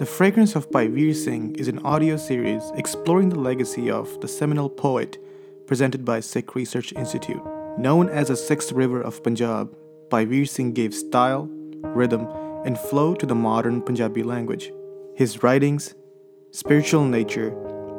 The 0.00 0.06
Fragrance 0.06 0.56
of 0.56 0.70
Bhai 0.70 0.86
Vir 0.86 1.12
Singh 1.12 1.56
is 1.56 1.68
an 1.68 1.80
audio 1.80 2.16
series 2.16 2.62
exploring 2.74 3.28
the 3.28 3.38
legacy 3.38 3.90
of 3.90 4.18
the 4.22 4.28
seminal 4.28 4.70
poet 4.70 5.18
presented 5.66 6.06
by 6.06 6.20
Sikh 6.20 6.54
Research 6.54 6.94
Institute. 6.94 7.42
Known 7.76 8.08
as 8.08 8.28
the 8.28 8.36
Sixth 8.36 8.72
River 8.72 9.02
of 9.02 9.22
Panjab, 9.22 9.68
Bhai 10.08 10.24
Vir 10.24 10.46
Singh 10.46 10.72
gave 10.72 10.94
style, 10.94 11.50
rhythm, 11.82 12.26
and 12.64 12.78
flow 12.78 13.14
to 13.14 13.26
the 13.26 13.34
modern 13.34 13.82
Panjabi 13.82 14.24
language. 14.24 14.72
His 15.16 15.42
writings, 15.42 15.94
spiritual 16.50 17.04
nature, 17.04 17.54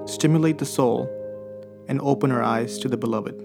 stimulate 0.08 0.58
the 0.58 0.66
soul 0.66 1.08
and 1.88 2.02
open 2.02 2.32
our 2.32 2.42
eyes 2.42 2.80
to 2.80 2.90
the 2.90 2.98
beloved. 2.98 3.38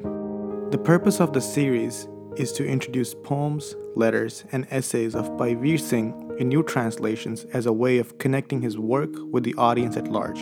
The 0.72 0.78
purpose 0.82 1.20
of 1.20 1.34
the 1.34 1.42
series 1.42 2.08
is 2.36 2.52
to 2.52 2.66
introduce 2.66 3.12
poems, 3.12 3.74
letters, 3.94 4.44
and 4.50 4.66
essays 4.70 5.14
of 5.14 5.36
Bhai 5.36 5.52
Vir 5.52 5.76
Singh 5.76 6.25
in 6.38 6.48
new 6.48 6.62
translations 6.62 7.46
as 7.52 7.66
a 7.66 7.72
way 7.72 7.98
of 7.98 8.18
connecting 8.18 8.62
his 8.62 8.78
work 8.78 9.10
with 9.30 9.44
the 9.44 9.54
audience 9.54 9.96
at 9.96 10.08
large. 10.08 10.40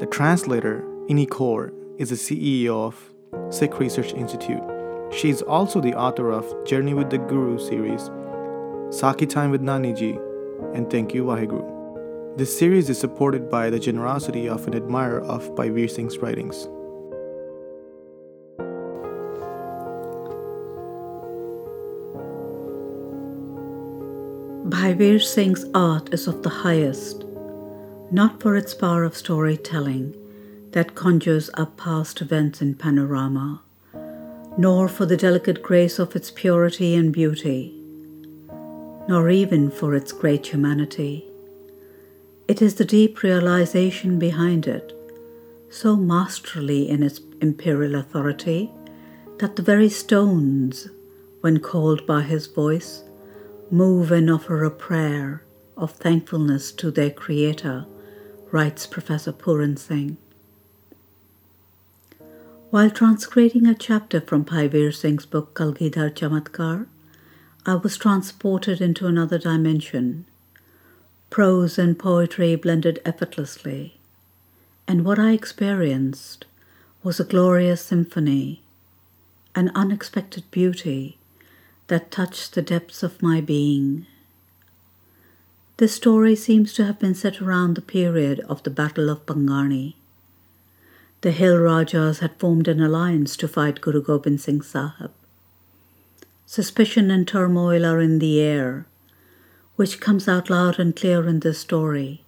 The 0.00 0.08
translator, 0.10 0.82
Inni 1.08 1.26
Kaur, 1.26 1.72
is 1.98 2.10
the 2.10 2.16
CEO 2.16 2.86
of 2.86 3.12
Sikh 3.50 3.78
Research 3.78 4.12
Institute. 4.12 4.62
She 5.12 5.30
is 5.30 5.42
also 5.42 5.80
the 5.80 5.94
author 5.94 6.30
of 6.30 6.44
Journey 6.64 6.94
with 6.94 7.10
the 7.10 7.18
Guru 7.18 7.58
series, 7.58 8.10
Sakhi 8.90 9.28
Time 9.28 9.50
with 9.50 9.62
Naniji, 9.62 10.18
and 10.74 10.90
Thank 10.90 11.14
You 11.14 11.24
Waheguru. 11.24 12.36
This 12.36 12.56
series 12.58 12.90
is 12.90 12.98
supported 12.98 13.48
by 13.48 13.70
the 13.70 13.78
generosity 13.78 14.48
of 14.48 14.66
an 14.66 14.74
admirer 14.74 15.20
of 15.20 15.54
Bhai 15.54 15.68
Vir 15.68 15.86
Singh's 15.86 16.18
writings. 16.18 16.68
Bhai 24.66 24.94
Vir 24.94 25.18
Singh's 25.18 25.66
art 25.74 26.14
is 26.14 26.26
of 26.26 26.42
the 26.42 26.48
highest, 26.48 27.26
not 28.10 28.40
for 28.40 28.56
its 28.56 28.72
power 28.72 29.04
of 29.04 29.14
storytelling 29.14 30.14
that 30.70 30.94
conjures 30.94 31.50
up 31.52 31.76
past 31.76 32.22
events 32.22 32.62
in 32.62 32.74
panorama, 32.74 33.60
nor 34.56 34.88
for 34.88 35.04
the 35.04 35.18
delicate 35.18 35.62
grace 35.62 35.98
of 35.98 36.16
its 36.16 36.30
purity 36.30 36.94
and 36.94 37.12
beauty, 37.12 37.78
nor 39.06 39.28
even 39.28 39.70
for 39.70 39.94
its 39.94 40.12
great 40.12 40.46
humanity. 40.46 41.26
It 42.48 42.62
is 42.62 42.76
the 42.76 42.86
deep 42.86 43.22
realization 43.22 44.18
behind 44.18 44.66
it, 44.66 44.94
so 45.68 45.94
masterly 45.94 46.88
in 46.88 47.02
its 47.02 47.20
imperial 47.42 47.96
authority, 47.96 48.70
that 49.40 49.56
the 49.56 49.62
very 49.62 49.90
stones, 49.90 50.88
when 51.42 51.60
called 51.60 52.06
by 52.06 52.22
his 52.22 52.46
voice, 52.46 53.02
move 53.70 54.12
and 54.12 54.30
offer 54.30 54.62
a 54.62 54.70
prayer 54.70 55.42
of 55.76 55.92
thankfulness 55.92 56.70
to 56.72 56.90
their 56.90 57.10
Creator, 57.10 57.86
writes 58.50 58.86
Professor 58.86 59.32
Puran 59.32 59.76
Singh. 59.76 60.16
While 62.70 62.90
trans-creating 62.90 63.66
a 63.66 63.74
chapter 63.74 64.20
from 64.20 64.42
Bhai 64.42 64.68
Vir 64.68 64.92
Singh's 64.92 65.26
book 65.26 65.54
Kalgidhar 65.54 66.10
Chamatkar, 66.10 66.86
I 67.66 67.76
was 67.76 67.96
transported 67.96 68.80
into 68.80 69.06
another 69.06 69.38
dimension. 69.38 70.26
Prose 71.30 71.78
and 71.78 71.98
poetry 71.98 72.54
blended 72.56 73.00
effortlessly, 73.04 73.96
and 74.86 75.04
what 75.04 75.18
I 75.18 75.32
experienced 75.32 76.44
was 77.02 77.18
a 77.18 77.24
glorious 77.24 77.80
symphony, 77.82 78.62
an 79.54 79.72
unexpected 79.74 80.44
beauty 80.50 81.16
that 81.88 82.10
touched 82.10 82.54
the 82.54 82.62
depths 82.62 83.02
of 83.02 83.22
my 83.22 83.40
being. 83.40 84.06
This 85.76 85.94
story 85.94 86.36
seems 86.36 86.72
to 86.74 86.84
have 86.84 86.98
been 86.98 87.14
set 87.14 87.42
around 87.42 87.74
the 87.74 87.82
period 87.82 88.40
of 88.48 88.62
the 88.62 88.70
Battle 88.70 89.10
of 89.10 89.26
Bhangani. 89.26 89.94
The 91.20 91.32
Hill 91.32 91.58
Rajas 91.58 92.20
had 92.20 92.38
formed 92.38 92.68
an 92.68 92.80
alliance 92.80 93.36
to 93.38 93.48
fight 93.48 93.80
Guru 93.80 94.02
Gobind 94.02 94.40
Singh 94.40 94.62
Sahib. 94.62 95.10
Suspicion 96.46 97.10
and 97.10 97.26
turmoil 97.26 97.84
are 97.84 98.00
in 98.00 98.18
the 98.18 98.40
air, 98.40 98.86
which 99.76 100.00
comes 100.00 100.28
out 100.28 100.48
loud 100.48 100.78
and 100.78 100.94
clear 100.94 101.26
in 101.26 101.40
this 101.40 101.58
story. 101.58 102.22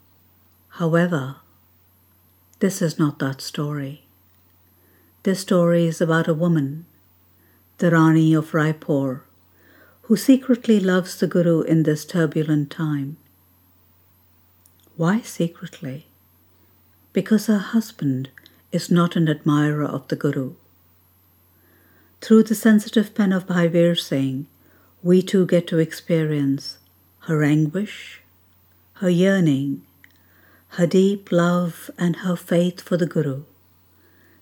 However, 0.71 1.37
this 2.59 2.83
is 2.83 2.99
not 2.99 3.19
that 3.21 3.41
story. 3.41 4.03
This 5.23 5.41
story 5.41 5.87
is 5.87 6.01
about 6.01 6.27
a 6.27 6.35
woman, 6.35 6.87
the 7.79 7.91
Rani 7.91 8.35
of 8.35 8.53
Raipur, 8.53 9.21
who 10.07 10.17
secretly 10.17 10.79
loves 10.79 11.19
the 11.19 11.27
Guru 11.27 11.63
in 11.63 11.83
this 11.83 12.05
turbulent 12.05 12.71
time. 12.71 13.17
Why 14.97 15.21
secretly? 15.21 16.07
Because 17.13 17.47
her 17.47 17.59
husband 17.59 18.29
is 18.71 18.89
not 18.89 19.17
an 19.17 19.29
admirer 19.29 19.85
of 19.85 20.07
the 20.07 20.15
Guru. 20.15 20.53
Through 22.21 22.45
the 22.45 22.55
sensitive 22.55 23.17
pen 23.17 23.33
of 23.33 23.49
Bhai 23.49 23.95
Singh, 23.97 24.47
we 25.03 25.23
too 25.23 25.45
get 25.45 25.67
to 25.69 25.79
experience 25.79 26.79
her 27.23 27.43
anguish, 27.43 28.21
her 28.95 29.11
yearning, 29.11 29.83
her 30.79 30.87
deep 30.87 31.33
love, 31.33 31.91
and 31.99 32.17
her 32.17 32.37
faith 32.37 32.81
for 32.81 32.97
the 32.97 33.07
Guru. 33.07 33.43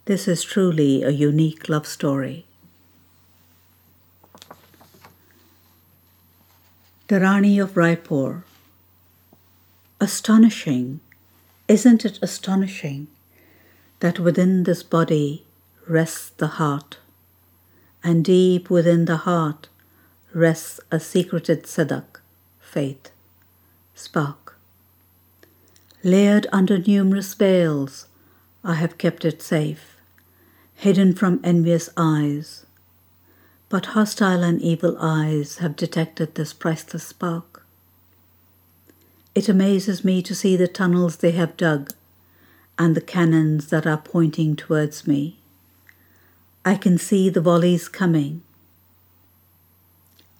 This 0.04 0.28
is 0.28 0.42
truly 0.42 1.02
a 1.02 1.10
unique 1.10 1.70
love 1.70 1.86
story. 1.86 2.44
The 7.06 7.20
Rani 7.20 7.58
of 7.58 7.74
Raipur. 7.74 8.44
Astonishing, 10.00 11.00
isn't 11.68 12.06
it 12.06 12.18
astonishing 12.22 13.08
that 14.00 14.18
within 14.18 14.62
this 14.62 14.82
body 14.82 15.44
rests 15.86 16.30
the 16.30 16.46
heart, 16.46 16.96
and 18.02 18.24
deep 18.24 18.70
within 18.70 19.04
the 19.04 19.18
heart 19.18 19.68
rests 20.32 20.80
a 20.90 20.98
secreted 20.98 21.64
sidak, 21.64 22.20
faith, 22.58 23.10
spark. 23.94 24.56
Layered 26.02 26.46
under 26.52 26.78
numerous 26.78 27.34
veils, 27.34 28.06
I 28.64 28.76
have 28.76 28.96
kept 28.96 29.26
it 29.26 29.42
safe, 29.42 29.98
hidden 30.74 31.14
from 31.14 31.40
envious 31.44 31.90
eyes 31.98 32.63
but 33.68 33.86
hostile 33.86 34.42
and 34.42 34.60
evil 34.60 34.96
eyes 35.00 35.58
have 35.58 35.76
detected 35.76 36.34
this 36.34 36.52
priceless 36.52 37.04
spark. 37.04 37.64
It 39.34 39.48
amazes 39.48 40.04
me 40.04 40.22
to 40.22 40.34
see 40.34 40.56
the 40.56 40.68
tunnels 40.68 41.16
they 41.16 41.32
have 41.32 41.56
dug 41.56 41.92
and 42.78 42.94
the 42.94 43.00
cannons 43.00 43.68
that 43.68 43.86
are 43.86 43.98
pointing 43.98 44.54
towards 44.56 45.06
me. 45.06 45.36
I 46.64 46.76
can 46.76 46.98
see 46.98 47.28
the 47.28 47.40
volleys 47.40 47.88
coming. 47.88 48.42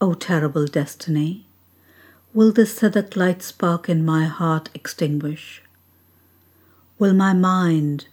O 0.01 0.11
oh, 0.11 0.15
terrible 0.15 0.67
destiny, 0.67 1.47
will 2.33 2.53
this 2.53 2.79
sidak 2.79 3.17
light 3.17 3.43
spark 3.43 3.89
in 3.89 4.05
my 4.05 4.25
heart 4.25 4.69
extinguish? 4.75 5.63
Will 6.99 7.15
my 7.15 7.33
mind, 7.33 8.07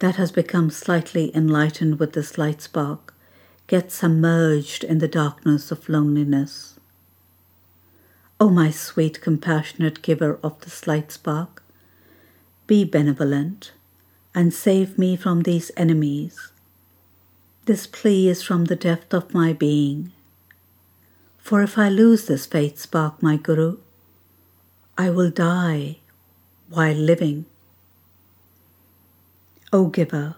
that 0.00 0.16
has 0.16 0.30
become 0.30 0.70
slightly 0.70 1.34
enlightened 1.34 1.98
with 1.98 2.12
this 2.12 2.38
light 2.38 2.62
spark, 2.62 3.14
get 3.68 3.92
submerged 3.92 4.82
in 4.82 4.98
the 4.98 5.06
darkness 5.06 5.70
of 5.70 5.90
loneliness. 5.90 6.80
O 8.40 8.46
oh, 8.46 8.50
my 8.50 8.70
sweet, 8.70 9.20
compassionate 9.20 10.00
giver 10.00 10.38
of 10.42 10.58
the 10.62 10.70
slight 10.70 11.12
spark, 11.12 11.62
be 12.66 12.82
benevolent 12.82 13.72
and 14.34 14.54
save 14.54 14.96
me 14.96 15.16
from 15.16 15.42
these 15.42 15.70
enemies. 15.76 16.50
This 17.66 17.86
plea 17.86 18.28
is 18.28 18.42
from 18.42 18.64
the 18.64 18.76
depth 18.76 19.12
of 19.12 19.34
my 19.34 19.52
being. 19.52 20.12
For 21.36 21.62
if 21.62 21.76
I 21.76 21.90
lose 21.90 22.24
this 22.24 22.46
faith 22.46 22.78
spark, 22.78 23.22
my 23.22 23.36
Guru, 23.36 23.76
I 24.96 25.10
will 25.10 25.30
die 25.30 25.98
while 26.70 26.94
living. 26.94 27.44
O 29.74 29.88
Giver, 29.88 30.36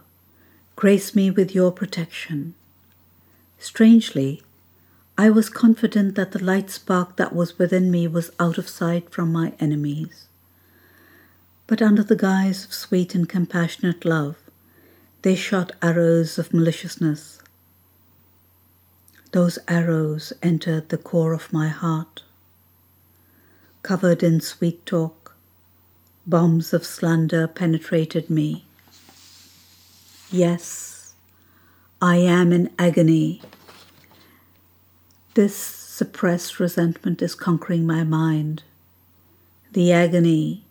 grace 0.75 1.15
me 1.15 1.31
with 1.31 1.55
your 1.55 1.71
protection 1.71 2.55
Strangely, 3.61 4.43
I 5.19 5.29
was 5.29 5.51
confident 5.51 6.15
that 6.15 6.33
the 6.33 6.43
light 6.43 6.71
spark 6.71 7.17
that 7.17 7.35
was 7.35 7.59
within 7.59 7.91
me 7.91 8.09
was 8.09 8.31
out 8.41 8.57
of 8.57 8.71
sight 8.71 9.11
from 9.11 9.31
my 9.31 9.53
enemies. 9.61 10.25
But 11.67 11.83
under 11.83 12.03
the 12.03 12.17
guise 12.17 12.65
of 12.65 12.73
sweet 12.73 13.15
and 13.15 13.29
compassionate 13.29 14.07
love, 14.07 14.37
they 15.21 15.35
shot 15.35 15.73
arrows 15.83 16.39
of 16.39 16.55
maliciousness. 16.55 17.43
Those 19.33 19.59
arrows 19.69 20.33
entered 20.43 20.89
the 20.89 20.97
core 20.99 21.35
of 21.35 21.53
my 21.53 21.69
heart. 21.69 22.23
Covered 23.83 24.23
in 24.23 24.41
sweet 24.41 24.87
talk, 24.87 25.37
bombs 26.27 26.73
of 26.73 26.87
slander 26.87 27.47
penetrated 27.47 28.31
me. 28.31 28.65
Yes, 30.31 31.00
I 32.03 32.17
am 32.17 32.51
in 32.51 32.71
agony. 32.79 33.43
This 35.35 35.55
suppressed 35.55 36.59
resentment 36.59 37.21
is 37.21 37.35
conquering 37.35 37.87
my 37.87 38.05
mind. 38.05 38.63
The 39.73 39.93
agony, 39.93 40.65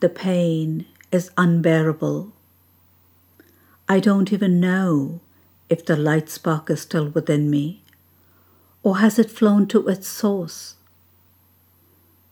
the 0.00 0.08
pain 0.08 0.86
is 1.12 1.30
unbearable. 1.36 2.32
I 3.88 4.00
don't 4.00 4.32
even 4.32 4.58
know 4.58 5.20
if 5.68 5.86
the 5.86 5.96
light 5.96 6.28
spark 6.28 6.68
is 6.68 6.80
still 6.80 7.10
within 7.10 7.48
me, 7.48 7.82
or 8.82 8.98
has 8.98 9.20
it 9.20 9.30
flown 9.30 9.68
to 9.68 9.86
its 9.86 10.08
source? 10.08 10.74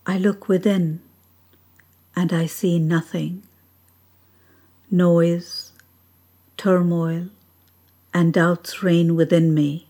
I 0.05 0.19
look 0.19 0.49
within 0.49 1.03
and 2.17 2.33
I 2.33 2.47
see 2.47 2.81
nothing. 2.81 3.45
Noise, 4.91 5.71
turmoil, 6.57 7.29
and 8.13 8.33
doubts 8.33 8.83
reign 8.83 9.15
within 9.15 9.55
me. 9.55 9.87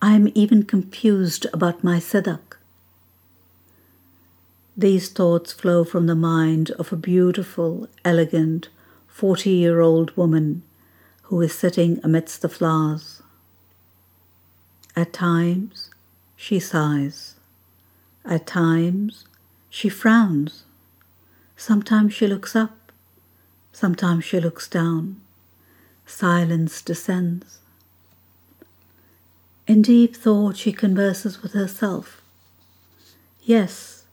I 0.00 0.14
am 0.14 0.30
even 0.34 0.62
confused 0.62 1.46
about 1.52 1.82
my 1.82 1.98
sidak. 1.98 2.56
These 4.76 5.08
thoughts 5.08 5.52
flow 5.52 5.82
from 5.82 6.06
the 6.06 6.14
mind 6.14 6.70
of 6.72 6.92
a 6.92 6.96
beautiful, 6.96 7.88
elegant, 8.04 8.68
40 9.08 9.50
year 9.50 9.80
old 9.80 10.16
woman 10.16 10.62
who 11.22 11.40
is 11.40 11.52
sitting 11.52 11.98
amidst 12.04 12.42
the 12.42 12.48
flowers. 12.48 13.20
At 14.94 15.12
times, 15.12 15.90
she 16.36 16.60
sighs. 16.60 17.34
At 18.24 18.46
times, 18.46 19.24
she 19.68 19.88
frowns. 19.88 20.64
Sometimes 21.56 22.14
she 22.14 22.28
looks 22.28 22.54
up. 22.54 22.92
Sometimes 23.72 24.24
she 24.24 24.38
looks 24.38 24.68
down. 24.68 25.20
Silence 26.08 26.80
descends. 26.80 27.58
In 29.66 29.82
deep 29.82 30.16
thought, 30.16 30.56
she 30.56 30.72
converses 30.72 31.42
with 31.42 31.52
herself. 31.52 32.22
Yes, 33.42 34.04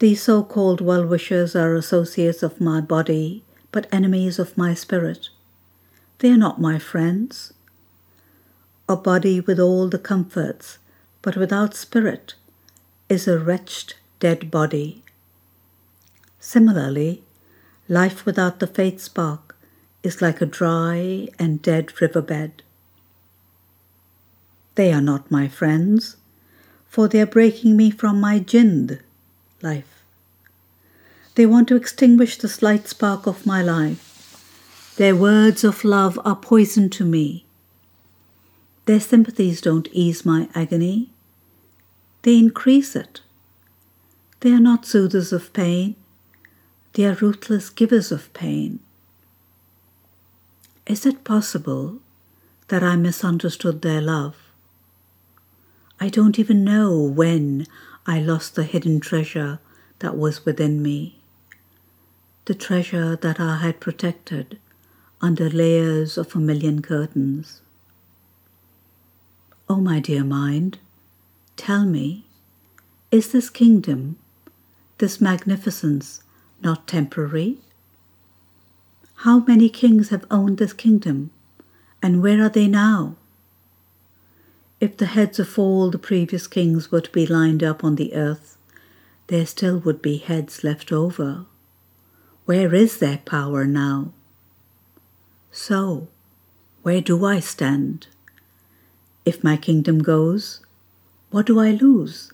these 0.00 0.20
so 0.20 0.42
called 0.42 0.80
well 0.80 1.06
wishers 1.06 1.54
are 1.54 1.76
associates 1.76 2.42
of 2.42 2.60
my 2.60 2.80
body, 2.80 3.44
but 3.70 3.86
enemies 3.92 4.40
of 4.40 4.58
my 4.58 4.74
spirit. 4.74 5.28
They 6.18 6.30
are 6.32 6.36
not 6.36 6.60
my 6.60 6.78
friends. 6.78 7.54
A 8.88 8.96
body 8.96 9.40
with 9.40 9.60
all 9.60 9.88
the 9.88 10.00
comforts, 10.00 10.78
but 11.22 11.36
without 11.36 11.74
spirit, 11.74 12.34
is 13.08 13.28
a 13.28 13.38
wretched 13.38 13.94
dead 14.18 14.50
body. 14.50 15.04
Similarly, 16.40 17.22
life 17.88 18.26
without 18.26 18.58
the 18.58 18.66
faith 18.66 19.00
spark 19.00 19.45
is 20.02 20.22
like 20.22 20.40
a 20.40 20.46
dry 20.46 21.28
and 21.38 21.62
dead 21.62 22.00
riverbed. 22.00 22.62
They 24.76 24.92
are 24.92 25.00
not 25.00 25.30
my 25.30 25.48
friends, 25.48 26.16
for 26.88 27.08
they 27.08 27.20
are 27.20 27.26
breaking 27.26 27.76
me 27.76 27.90
from 27.90 28.20
my 28.20 28.38
jind, 28.38 29.00
life. 29.62 30.02
They 31.34 31.46
want 31.46 31.68
to 31.68 31.76
extinguish 31.76 32.38
the 32.38 32.48
slight 32.48 32.88
spark 32.88 33.26
of 33.26 33.46
my 33.46 33.62
life. 33.62 34.94
Their 34.96 35.16
words 35.16 35.64
of 35.64 35.84
love 35.84 36.18
are 36.24 36.36
poison 36.36 36.88
to 36.90 37.04
me. 37.04 37.44
Their 38.86 39.00
sympathies 39.00 39.60
don't 39.60 39.88
ease 39.92 40.24
my 40.24 40.48
agony, 40.54 41.10
they 42.22 42.38
increase 42.38 42.96
it. 42.96 43.20
They 44.40 44.52
are 44.52 44.60
not 44.60 44.86
soothers 44.86 45.32
of 45.32 45.52
pain, 45.52 45.96
they 46.94 47.04
are 47.06 47.14
ruthless 47.14 47.68
givers 47.70 48.10
of 48.10 48.32
pain. 48.32 48.80
Is 50.86 51.04
it 51.04 51.24
possible 51.24 51.98
that 52.68 52.84
I 52.84 52.94
misunderstood 52.94 53.82
their 53.82 54.00
love? 54.00 54.36
I 55.98 56.08
don't 56.08 56.38
even 56.38 56.62
know 56.62 57.02
when 57.02 57.66
I 58.06 58.20
lost 58.20 58.54
the 58.54 58.62
hidden 58.62 59.00
treasure 59.00 59.58
that 59.98 60.16
was 60.16 60.44
within 60.44 60.80
me, 60.82 61.18
the 62.44 62.54
treasure 62.54 63.16
that 63.16 63.40
I 63.40 63.56
had 63.56 63.80
protected 63.80 64.60
under 65.20 65.50
layers 65.50 66.16
of 66.16 66.36
a 66.36 66.38
million 66.38 66.82
curtains. 66.82 67.62
Oh, 69.68 69.80
my 69.80 69.98
dear 69.98 70.22
mind, 70.22 70.78
tell 71.56 71.84
me, 71.84 72.26
is 73.10 73.32
this 73.32 73.50
kingdom, 73.50 74.18
this 74.98 75.20
magnificence, 75.20 76.22
not 76.62 76.86
temporary? 76.86 77.58
How 79.20 79.40
many 79.40 79.68
kings 79.68 80.10
have 80.10 80.26
owned 80.30 80.58
this 80.58 80.72
kingdom, 80.74 81.30
and 82.02 82.22
where 82.22 82.44
are 82.44 82.50
they 82.50 82.68
now? 82.68 83.16
If 84.78 84.98
the 84.98 85.06
heads 85.06 85.38
of 85.38 85.58
all 85.58 85.90
the 85.90 85.98
previous 85.98 86.46
kings 86.46 86.92
were 86.92 87.00
to 87.00 87.10
be 87.10 87.26
lined 87.26 87.62
up 87.62 87.82
on 87.82 87.96
the 87.96 88.14
earth, 88.14 88.58
there 89.28 89.46
still 89.46 89.78
would 89.78 90.02
be 90.02 90.18
heads 90.18 90.62
left 90.62 90.92
over. 90.92 91.46
Where 92.44 92.74
is 92.74 92.98
their 92.98 93.18
power 93.18 93.64
now? 93.64 94.12
So, 95.50 96.08
where 96.82 97.00
do 97.00 97.24
I 97.24 97.40
stand? 97.40 98.08
If 99.24 99.42
my 99.42 99.56
kingdom 99.56 100.02
goes, 100.02 100.60
what 101.30 101.46
do 101.46 101.58
I 101.58 101.70
lose? 101.70 102.32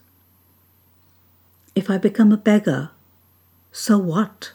If 1.76 1.88
I 1.88 1.96
become 1.96 2.32
a 2.32 2.37
beggar, 2.37 2.90
so 3.70 3.96
what? 3.96 4.52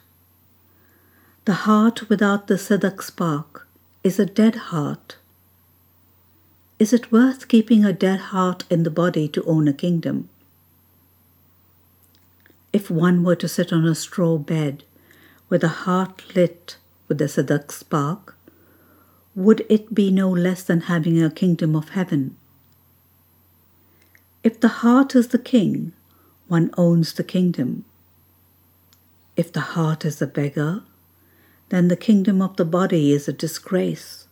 The 1.47 1.63
heart 1.63 2.09
without 2.09 2.47
the 2.47 2.55
sidak 2.55 3.01
spark 3.01 3.69
is 4.03 4.19
a 4.19 4.25
dead 4.25 4.55
heart. 4.69 5.15
Is 6.77 6.91
it 6.91 7.09
worth 7.09 7.47
keeping 7.47 7.85
a 7.85 7.93
dead 7.93 8.19
heart 8.35 8.65
in 8.69 8.83
the 8.83 8.89
body 8.89 9.29
to 9.29 9.45
own 9.45 9.65
a 9.69 9.71
kingdom? 9.71 10.27
If 12.73 12.91
one 12.91 13.23
were 13.23 13.37
to 13.37 13.47
sit 13.47 13.71
on 13.71 13.85
a 13.85 13.95
straw 13.95 14.37
bed 14.37 14.83
with 15.47 15.63
a 15.63 15.85
heart 15.85 16.35
lit 16.35 16.75
with 17.07 17.17
the 17.17 17.29
sidak 17.29 17.71
spark, 17.71 18.35
would 19.33 19.65
it 19.69 19.95
be 19.95 20.11
no 20.11 20.29
less 20.29 20.63
than 20.63 20.91
having 20.91 21.23
a 21.23 21.29
kingdom 21.29 21.77
of 21.77 21.95
heaven? 21.95 22.35
If 24.43 24.59
the 24.59 24.83
heart 24.83 25.15
is 25.15 25.29
the 25.29 25.39
king, 25.39 25.93
one 26.49 26.71
owns 26.77 27.13
the 27.13 27.23
kingdom. 27.23 27.85
If 29.37 29.53
the 29.53 29.67
heart 29.77 30.03
is 30.03 30.21
a 30.21 30.27
beggar, 30.27 30.83
then 31.69 31.87
the 31.87 31.97
kingdom 31.97 32.41
of 32.41 32.55
the 32.55 32.65
body 32.65 33.11
is 33.11 33.27
a 33.27 33.33
disgrace. 33.33 34.27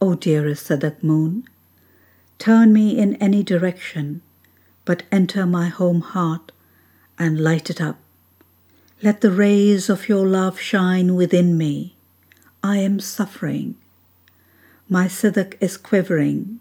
O 0.00 0.14
dearest 0.14 0.68
Sidak 0.68 1.02
Moon, 1.02 1.48
turn 2.38 2.72
me 2.72 2.98
in 2.98 3.14
any 3.16 3.42
direction, 3.42 4.20
but 4.84 5.04
enter 5.10 5.46
my 5.46 5.68
home 5.68 6.02
heart 6.02 6.52
and 7.18 7.40
light 7.40 7.70
it 7.70 7.80
up. 7.80 7.98
Let 9.02 9.20
the 9.20 9.30
rays 9.30 9.88
of 9.88 10.08
your 10.08 10.26
love 10.26 10.60
shine 10.60 11.14
within 11.14 11.56
me. 11.56 11.94
I 12.62 12.78
am 12.78 13.00
suffering. 13.00 13.76
My 14.88 15.06
Sidak 15.06 15.56
is 15.60 15.76
quivering. 15.76 16.60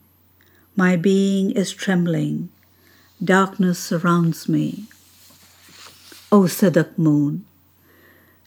My 0.75 0.95
being 0.95 1.51
is 1.51 1.71
trembling. 1.71 2.49
Darkness 3.23 3.79
surrounds 3.79 4.49
me. 4.49 4.85
O 6.31 6.43
Sidak 6.43 6.97
Moon, 6.97 7.45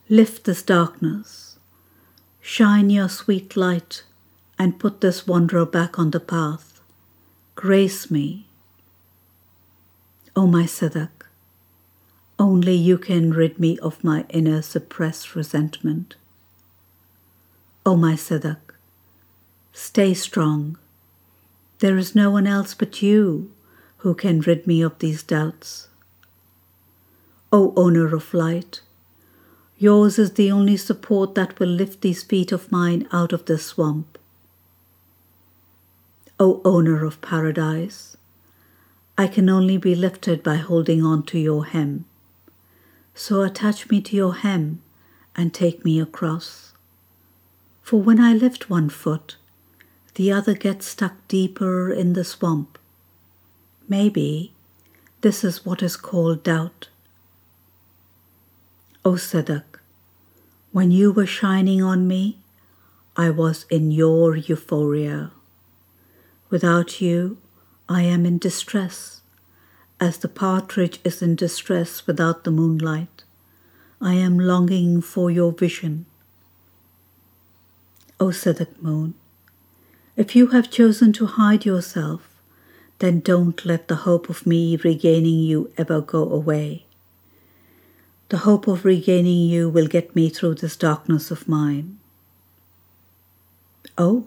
lift 0.08 0.44
this 0.44 0.62
darkness. 0.62 1.58
Shine 2.40 2.90
your 2.90 3.08
sweet 3.08 3.56
light 3.56 4.04
and 4.56 4.78
put 4.78 5.00
this 5.00 5.26
wanderer 5.26 5.66
back 5.66 5.98
on 5.98 6.12
the 6.12 6.20
path. 6.20 6.80
Grace 7.56 8.08
me. 8.08 8.46
O 10.36 10.46
my 10.46 10.62
Sidak, 10.64 11.26
only 12.38 12.74
you 12.74 12.98
can 12.98 13.32
rid 13.32 13.58
me 13.58 13.78
of 13.78 14.04
my 14.04 14.24
inner 14.28 14.62
suppressed 14.62 15.34
resentment. 15.34 16.14
O 17.84 17.96
my 17.96 18.14
Sidak, 18.14 18.76
stay 19.72 20.14
strong. 20.14 20.78
There 21.80 21.96
is 21.96 22.14
no 22.14 22.30
one 22.30 22.46
else 22.46 22.74
but 22.74 23.02
you 23.02 23.50
who 23.98 24.14
can 24.14 24.40
rid 24.40 24.66
me 24.66 24.82
of 24.82 24.98
these 24.98 25.22
doubts. 25.22 25.88
O 27.50 27.72
owner 27.76 28.14
of 28.14 28.32
light, 28.34 28.82
yours 29.78 30.18
is 30.18 30.32
the 30.32 30.50
only 30.50 30.76
support 30.76 31.34
that 31.34 31.58
will 31.58 31.68
lift 31.68 32.00
these 32.00 32.22
feet 32.22 32.52
of 32.52 32.72
mine 32.72 33.06
out 33.12 33.32
of 33.32 33.44
this 33.44 33.66
swamp. 33.66 34.18
O 36.38 36.60
owner 36.64 37.04
of 37.04 37.20
paradise, 37.20 38.16
I 39.18 39.26
can 39.26 39.48
only 39.48 39.78
be 39.78 39.94
lifted 39.94 40.42
by 40.42 40.56
holding 40.56 41.02
on 41.02 41.22
to 41.24 41.38
your 41.38 41.64
hem. 41.64 42.04
So 43.14 43.42
attach 43.42 43.88
me 43.88 44.02
to 44.02 44.16
your 44.16 44.34
hem 44.34 44.82
and 45.34 45.52
take 45.52 45.84
me 45.84 45.98
across. 46.00 46.74
For 47.82 48.00
when 48.00 48.20
I 48.20 48.34
lift 48.34 48.68
one 48.68 48.90
foot, 48.90 49.36
the 50.16 50.32
other 50.32 50.54
gets 50.54 50.86
stuck 50.86 51.14
deeper 51.28 51.90
in 51.90 52.12
the 52.12 52.24
swamp. 52.24 52.78
Maybe 53.88 54.52
this 55.20 55.44
is 55.44 55.64
what 55.64 55.82
is 55.82 55.96
called 55.96 56.42
doubt. 56.42 56.88
O 59.06 59.12
Sidak, 59.12 59.78
when 60.72 60.90
you 60.90 61.12
were 61.12 61.26
shining 61.26 61.80
on 61.80 62.08
me, 62.08 62.38
I 63.16 63.30
was 63.30 63.64
in 63.70 63.92
your 63.92 64.34
euphoria. 64.34 65.30
Without 66.50 67.00
you, 67.00 67.38
I 67.88 68.02
am 68.02 68.26
in 68.26 68.38
distress, 68.38 69.20
as 70.00 70.18
the 70.18 70.26
partridge 70.26 70.98
is 71.04 71.22
in 71.22 71.36
distress 71.36 72.04
without 72.08 72.42
the 72.42 72.50
moonlight. 72.50 73.22
I 74.00 74.14
am 74.14 74.40
longing 74.40 75.00
for 75.02 75.30
your 75.30 75.52
vision. 75.52 76.06
O 78.18 78.32
Sidak 78.32 78.82
moon, 78.82 79.14
if 80.16 80.34
you 80.34 80.48
have 80.48 80.68
chosen 80.68 81.12
to 81.12 81.26
hide 81.26 81.64
yourself, 81.64 82.28
then 82.98 83.20
don't 83.20 83.64
let 83.64 83.86
the 83.86 84.02
hope 84.02 84.28
of 84.28 84.48
me 84.48 84.74
regaining 84.74 85.38
you 85.38 85.70
ever 85.78 86.00
go 86.00 86.28
away. 86.28 86.85
The 88.28 88.38
hope 88.38 88.66
of 88.66 88.84
regaining 88.84 89.48
you 89.48 89.68
will 89.68 89.86
get 89.86 90.16
me 90.16 90.28
through 90.28 90.56
this 90.56 90.76
darkness 90.76 91.30
of 91.30 91.48
mine. 91.48 91.98
Oh, 93.96 94.26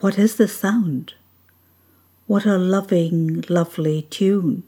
what 0.00 0.18
is 0.18 0.36
this 0.36 0.56
sound? 0.56 1.14
What 2.26 2.46
a 2.46 2.56
loving, 2.56 3.44
lovely 3.48 4.02
tune. 4.10 4.62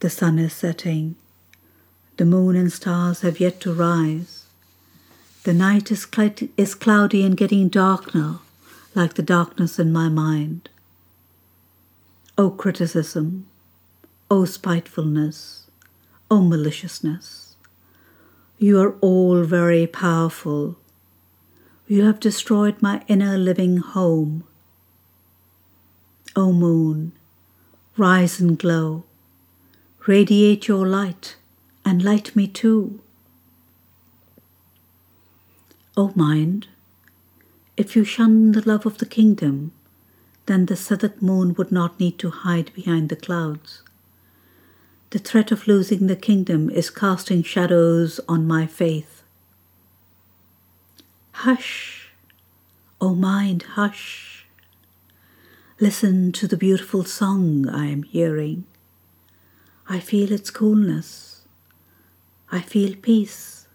The 0.00 0.10
sun 0.10 0.38
is 0.38 0.52
setting. 0.52 1.16
The 2.16 2.24
moon 2.24 2.56
and 2.56 2.72
stars 2.72 3.22
have 3.22 3.40
yet 3.40 3.60
to 3.62 3.72
rise. 3.72 4.44
The 5.44 5.52
night 5.52 5.90
is, 5.90 6.06
cl- 6.06 6.48
is 6.56 6.74
cloudy 6.74 7.24
and 7.24 7.36
getting 7.36 7.68
dark 7.68 8.14
now 8.14 8.42
like 8.94 9.14
the 9.14 9.22
darkness 9.22 9.78
in 9.78 9.92
my 9.92 10.08
mind. 10.08 10.68
O 12.36 12.50
criticism, 12.50 13.46
O 14.30 14.44
spitefulness, 14.44 15.61
O 16.32 16.40
maliciousness, 16.40 17.56
you 18.58 18.80
are 18.80 18.94
all 19.02 19.42
very 19.42 19.86
powerful. 19.86 20.78
You 21.86 22.06
have 22.06 22.20
destroyed 22.20 22.80
my 22.80 23.04
inner 23.06 23.36
living 23.36 23.76
home. 23.76 24.44
O 26.34 26.50
moon, 26.50 27.12
rise 27.98 28.40
and 28.40 28.58
glow, 28.58 29.04
radiate 30.06 30.68
your 30.68 30.86
light 30.86 31.36
and 31.84 32.02
light 32.02 32.34
me 32.34 32.46
too. 32.46 33.00
O 35.98 36.12
mind, 36.14 36.66
if 37.76 37.94
you 37.94 38.04
shun 38.04 38.52
the 38.52 38.66
love 38.66 38.86
of 38.86 38.96
the 38.96 39.12
kingdom, 39.18 39.72
then 40.46 40.64
the 40.64 40.76
Sidak 40.76 41.20
moon 41.20 41.52
would 41.58 41.70
not 41.70 42.00
need 42.00 42.18
to 42.20 42.30
hide 42.30 42.72
behind 42.72 43.10
the 43.10 43.16
clouds. 43.16 43.81
The 45.12 45.18
threat 45.18 45.52
of 45.52 45.66
losing 45.68 46.06
the 46.06 46.16
kingdom 46.16 46.70
is 46.70 46.88
casting 46.88 47.42
shadows 47.42 48.18
on 48.26 48.46
my 48.46 48.66
faith. 48.66 49.22
Hush, 51.32 52.08
O 52.98 53.14
mind, 53.14 53.62
hush. 53.74 54.46
Listen 55.78 56.32
to 56.32 56.48
the 56.48 56.56
beautiful 56.56 57.04
song 57.04 57.68
I 57.68 57.88
am 57.88 58.04
hearing. 58.04 58.64
I 59.86 60.00
feel 60.00 60.32
its 60.32 60.48
coolness. 60.48 61.42
I 62.50 62.62
feel 62.62 62.96
peace. 62.96 63.66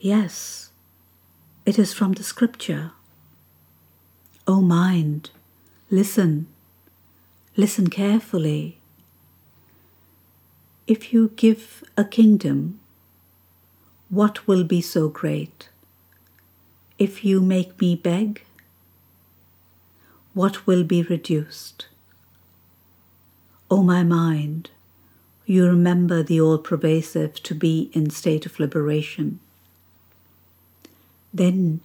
Yes, 0.00 0.70
it 1.66 1.78
is 1.78 1.92
from 1.92 2.12
the 2.12 2.24
scripture. 2.24 2.92
O 4.46 4.62
mind, 4.62 5.28
listen, 5.90 6.46
listen 7.54 7.90
carefully. 7.90 8.80
If 10.86 11.12
you 11.12 11.32
give 11.34 11.82
a 11.96 12.04
kingdom, 12.04 12.78
what 14.08 14.46
will 14.46 14.62
be 14.62 14.80
so 14.80 15.08
great? 15.08 15.68
If 16.96 17.24
you 17.24 17.40
make 17.40 17.80
me 17.80 17.96
beg, 17.96 18.44
what 20.32 20.64
will 20.64 20.84
be 20.84 21.02
reduced? 21.02 21.88
O 23.68 23.82
my 23.82 24.04
mind, 24.04 24.70
you 25.44 25.66
remember 25.66 26.22
the 26.22 26.40
all 26.40 26.58
pervasive 26.58 27.42
to 27.42 27.54
be 27.56 27.90
in 27.92 28.10
state 28.10 28.46
of 28.46 28.60
liberation. 28.60 29.40
Then 31.34 31.80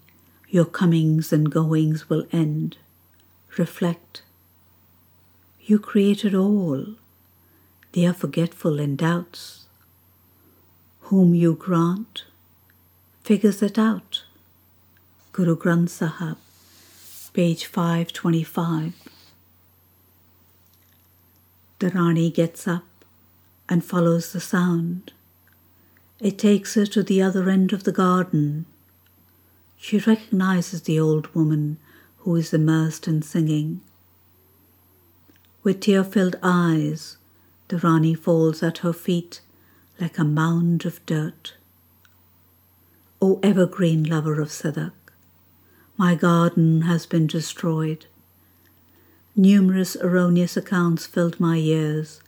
your 0.47 0.65
comings 0.65 1.33
and 1.33 1.51
goings 1.51 2.07
will 2.07 2.27
end. 2.31 2.77
Reflect. 3.57 4.21
You 5.59 5.79
created 5.79 6.35
all. 6.35 6.85
They 7.91 8.05
are 8.05 8.13
forgetful 8.13 8.79
in 8.79 8.95
doubts. 8.95 9.65
Whom 11.01 11.35
you 11.35 11.55
grant 11.55 12.23
figures 13.23 13.61
it 13.61 13.77
out. 13.77 14.23
Guru 15.31 15.55
Granth 15.55 15.89
Sahib, 15.89 16.37
page 17.33 17.65
525. 17.65 18.93
The 21.79 21.89
Rani 21.89 22.29
gets 22.29 22.67
up 22.67 22.85
and 23.69 23.83
follows 23.83 24.33
the 24.33 24.39
sound. 24.39 25.11
It 26.19 26.37
takes 26.37 26.75
her 26.75 26.85
to 26.85 27.03
the 27.03 27.21
other 27.21 27.49
end 27.49 27.73
of 27.73 27.83
the 27.83 27.91
garden 27.91 28.65
she 29.81 29.97
recognizes 29.97 30.83
the 30.83 30.99
old 30.99 31.33
woman 31.33 31.77
who 32.19 32.35
is 32.35 32.53
immersed 32.53 33.07
in 33.07 33.23
singing. 33.23 33.81
With 35.63 35.79
tear 35.79 36.03
filled 36.03 36.35
eyes, 36.43 37.17
the 37.71 37.77
Rani 37.77 38.13
falls 38.13 38.61
at 38.61 38.79
her 38.79 38.91
feet 38.91 39.39
like 39.97 40.17
a 40.17 40.25
mound 40.25 40.85
of 40.85 41.03
dirt. 41.05 41.53
O 43.21 43.39
evergreen 43.41 44.03
lover 44.03 44.41
of 44.41 44.49
Sidak, 44.49 44.91
my 45.95 46.13
garden 46.13 46.81
has 46.81 47.05
been 47.05 47.27
destroyed. 47.27 48.07
Numerous 49.37 49.95
erroneous 49.95 50.57
accounts 50.57 51.05
filled 51.05 51.39
my 51.39 51.55
ears, 51.55 52.19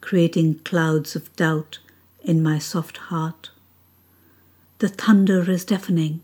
creating 0.00 0.60
clouds 0.60 1.16
of 1.16 1.34
doubt 1.34 1.80
in 2.22 2.40
my 2.40 2.60
soft 2.60 2.98
heart. 3.08 3.50
The 4.78 4.88
thunder 4.88 5.50
is 5.50 5.64
deafening. 5.64 6.20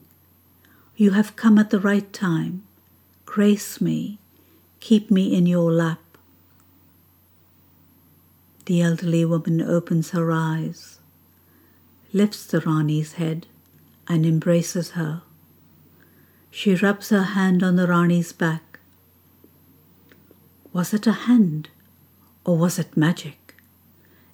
You 0.95 1.11
have 1.13 1.35
come 1.35 1.59
at 1.59 1.71
the 1.71 1.81
right 1.81 2.13
time. 2.13 2.63
Grace 3.27 3.81
me. 3.81 4.19
Keep 4.79 5.11
me 5.11 5.35
in 5.35 5.47
your 5.47 5.73
lap. 5.73 5.99
The 8.69 8.83
elderly 8.83 9.25
woman 9.25 9.63
opens 9.63 10.11
her 10.11 10.31
eyes, 10.31 10.99
lifts 12.13 12.45
the 12.45 12.61
Rani's 12.61 13.15
head, 13.15 13.47
and 14.07 14.27
embraces 14.27 14.91
her. 14.91 15.23
She 16.51 16.75
rubs 16.75 17.09
her 17.09 17.23
hand 17.23 17.63
on 17.63 17.77
the 17.77 17.87
Rani's 17.87 18.35
back. 18.35 18.79
Was 20.71 20.93
it 20.93 21.07
a 21.07 21.13
hand 21.13 21.71
or 22.45 22.59
was 22.59 22.79
it 22.79 22.95
magic? 22.95 23.55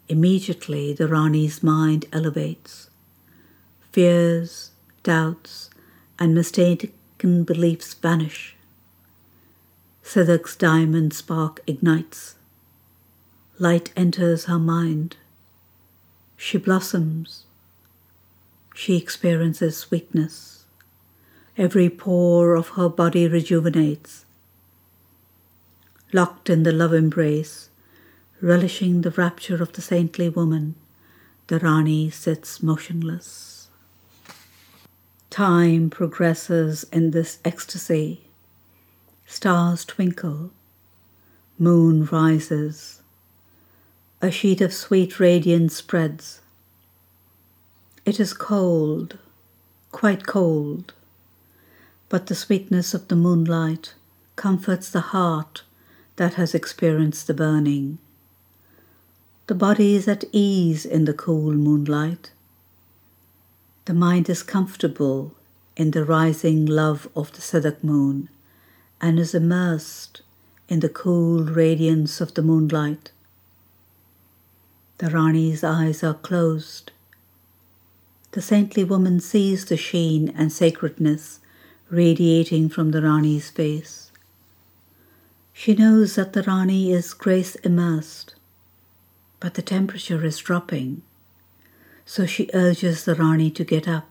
Immediately 0.09 0.95
the 0.95 1.07
Rani's 1.07 1.63
mind 1.63 2.07
elevates. 2.13 2.91
Fears, 3.93 4.73
doubts, 5.05 5.71
and 6.19 6.35
mistaken 6.35 7.45
beliefs 7.45 7.95
vanish. 7.95 8.57
Sidak's 10.03 10.57
diamond 10.57 11.13
spark 11.13 11.61
ignites. 11.69 12.35
Light 13.59 13.93
enters 13.97 14.47
her 14.47 14.59
mind. 14.59 15.17
She 16.37 16.59
blossoms. 16.59 17.45
She 18.75 18.97
experiences 18.97 19.77
sweetness. 19.77 20.65
Every 21.57 21.89
pore 21.89 22.57
of 22.57 22.71
her 22.71 22.89
body 22.89 23.29
rejuvenates. 23.29 24.25
Locked 26.13 26.51
in 26.51 26.65
the 26.65 26.73
love 26.73 26.93
embrace, 26.93 27.71
relishing 28.41 29.03
the 29.03 29.13
rapture 29.13 29.63
of 29.63 29.73
the 29.75 29.83
saintly 29.83 30.29
woman, 30.29 30.75
the 31.47 31.61
Rani 31.61 32.11
sits 32.11 32.61
motionless. 32.61 33.69
Time 35.31 35.91
progresses 35.91 36.85
in 36.93 37.13
this 37.13 37.39
ecstasy. 37.45 38.23
Stars 39.27 39.85
twinkle. 39.85 40.51
Moon 41.57 42.05
rises. 42.07 43.01
A 44.25 44.31
sheet 44.31 44.63
of 44.63 44.73
sweet 44.73 45.21
radiance 45.21 45.77
spreads. 45.77 46.41
It 48.07 48.19
is 48.19 48.33
cold, 48.33 49.19
quite 49.93 50.27
cold, 50.27 50.95
but 52.09 52.29
the 52.29 52.35
sweetness 52.35 52.95
of 52.95 53.09
the 53.09 53.17
moonlight 53.17 53.93
comforts 54.35 54.89
the 54.89 55.13
heart 55.13 55.63
that 56.17 56.35
has 56.41 56.55
experienced 56.55 57.27
the 57.27 57.35
burning. 57.35 57.99
The 59.47 59.55
body 59.55 59.95
is 59.95 60.09
at 60.09 60.25
ease 60.33 60.87
in 60.87 61.05
the 61.05 61.13
cool 61.13 61.53
moonlight. 61.53 62.31
The 63.85 63.93
mind 63.93 64.31
is 64.31 64.43
comfortable 64.43 65.35
in 65.77 65.91
the 65.91 66.03
rising 66.03 66.65
love 66.65 67.09
of 67.15 67.31
the 67.33 67.43
Sidak 67.43 67.85
moon 67.85 68.31
and 69.03 69.19
is 69.19 69.35
immersed 69.35 70.23
in 70.67 70.81
the 70.81 70.89
cool 70.89 71.45
radiance 71.45 72.23
of 72.23 72.33
the 72.33 72.43
moonlight. 72.43 73.11
The 74.99 75.11
Rani's 75.11 75.65
eyes 75.65 76.05
are 76.05 76.15
closed. 76.15 76.93
The 78.31 78.41
saintly 78.41 78.85
woman 78.85 79.19
sees 79.19 79.65
the 79.65 79.77
sheen 79.77 80.33
and 80.37 80.53
sacredness 80.53 81.41
radiating 81.91 82.69
from 82.69 82.93
the 82.93 83.03
Rani's 83.03 83.51
face. 83.51 84.13
She 85.53 85.75
knows 85.75 86.15
that 86.15 86.33
the 86.33 86.43
Rani 86.43 86.93
is 86.93 87.13
grace 87.13 87.55
immersed, 87.57 88.35
but 89.41 89.55
the 89.55 89.63
temperature 89.63 90.25
is 90.25 90.39
dropping, 90.39 91.03
so 92.05 92.27
she 92.27 92.51
urges 92.55 93.05
the 93.05 93.15
Rani 93.15 93.51
to 93.51 93.65
get 93.65 93.87
up. 93.89 94.09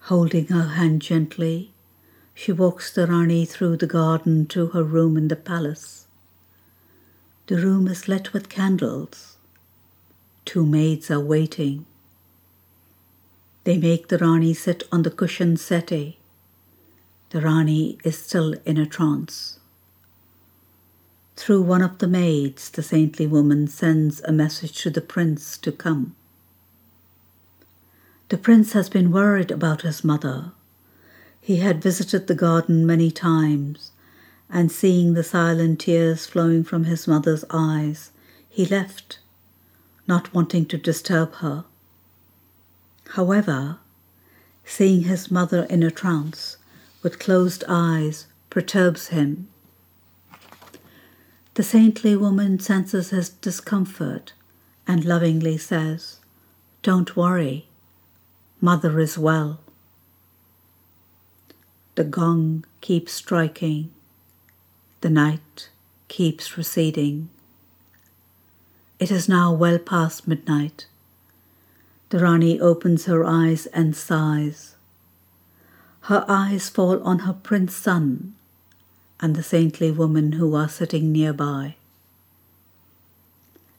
Holding 0.00 0.48
her 0.48 0.68
hand 0.68 1.00
gently, 1.02 1.70
she 2.34 2.50
walks 2.52 2.92
the 2.92 3.06
Rani 3.06 3.44
through 3.44 3.76
the 3.76 3.86
garden 3.86 4.46
to 4.46 4.68
her 4.68 4.82
room 4.82 5.16
in 5.16 5.28
the 5.28 5.36
palace. 5.36 6.01
The 7.46 7.56
room 7.56 7.88
is 7.88 8.08
lit 8.08 8.32
with 8.32 8.48
candles. 8.48 9.36
Two 10.44 10.64
maids 10.64 11.10
are 11.10 11.20
waiting. 11.20 11.86
They 13.64 13.78
make 13.78 14.08
the 14.08 14.18
Rani 14.18 14.54
sit 14.54 14.84
on 14.92 15.02
the 15.02 15.10
cushioned 15.10 15.58
settee. 15.58 16.18
The 17.30 17.40
Rani 17.40 17.98
is 18.04 18.18
still 18.18 18.54
in 18.64 18.76
a 18.76 18.86
trance. 18.86 19.58
Through 21.36 21.62
one 21.62 21.82
of 21.82 21.98
the 21.98 22.06
maids, 22.06 22.70
the 22.70 22.82
saintly 22.82 23.26
woman 23.26 23.66
sends 23.66 24.20
a 24.22 24.32
message 24.32 24.82
to 24.82 24.90
the 24.90 25.00
prince 25.00 25.56
to 25.58 25.72
come. 25.72 26.14
The 28.28 28.38
prince 28.38 28.72
has 28.72 28.88
been 28.88 29.10
worried 29.10 29.50
about 29.50 29.82
his 29.82 30.04
mother. 30.04 30.52
He 31.40 31.56
had 31.56 31.82
visited 31.82 32.26
the 32.26 32.34
garden 32.34 32.86
many 32.86 33.10
times, 33.10 33.91
and 34.50 34.70
seeing 34.70 35.14
the 35.14 35.22
silent 35.22 35.80
tears 35.80 36.26
flowing 36.26 36.64
from 36.64 36.84
his 36.84 37.08
mother's 37.08 37.44
eyes, 37.50 38.10
he 38.48 38.66
left, 38.66 39.18
not 40.06 40.34
wanting 40.34 40.66
to 40.66 40.76
disturb 40.76 41.34
her. 41.36 41.64
However, 43.10 43.78
seeing 44.64 45.02
his 45.02 45.30
mother 45.30 45.64
in 45.64 45.82
a 45.82 45.90
trance 45.90 46.56
with 47.02 47.18
closed 47.18 47.64
eyes 47.68 48.26
perturbs 48.50 49.08
him. 49.08 49.48
The 51.54 51.62
saintly 51.62 52.16
woman 52.16 52.58
senses 52.58 53.10
his 53.10 53.28
discomfort 53.28 54.32
and 54.86 55.04
lovingly 55.04 55.58
says, 55.58 56.18
Don't 56.82 57.16
worry, 57.16 57.66
mother 58.60 58.98
is 58.98 59.18
well. 59.18 59.60
The 61.94 62.04
gong 62.04 62.64
keeps 62.80 63.12
striking, 63.12 63.90
the 65.02 65.10
night 65.10 65.68
keeps 66.06 66.56
receding. 66.56 67.28
It 69.00 69.10
is 69.10 69.28
now 69.28 69.52
well 69.52 69.78
past 69.78 70.28
midnight. 70.28 70.86
The 72.10 72.20
Rani 72.20 72.60
opens 72.60 73.06
her 73.06 73.24
eyes 73.24 73.66
and 73.66 73.96
sighs. 73.96 74.76
Her 76.02 76.24
eyes 76.28 76.68
fall 76.68 77.02
on 77.02 77.20
her 77.20 77.32
prince 77.32 77.74
son 77.74 78.34
and 79.20 79.34
the 79.34 79.42
saintly 79.42 79.90
woman 79.90 80.32
who 80.32 80.54
are 80.54 80.68
sitting 80.68 81.10
nearby. 81.10 81.74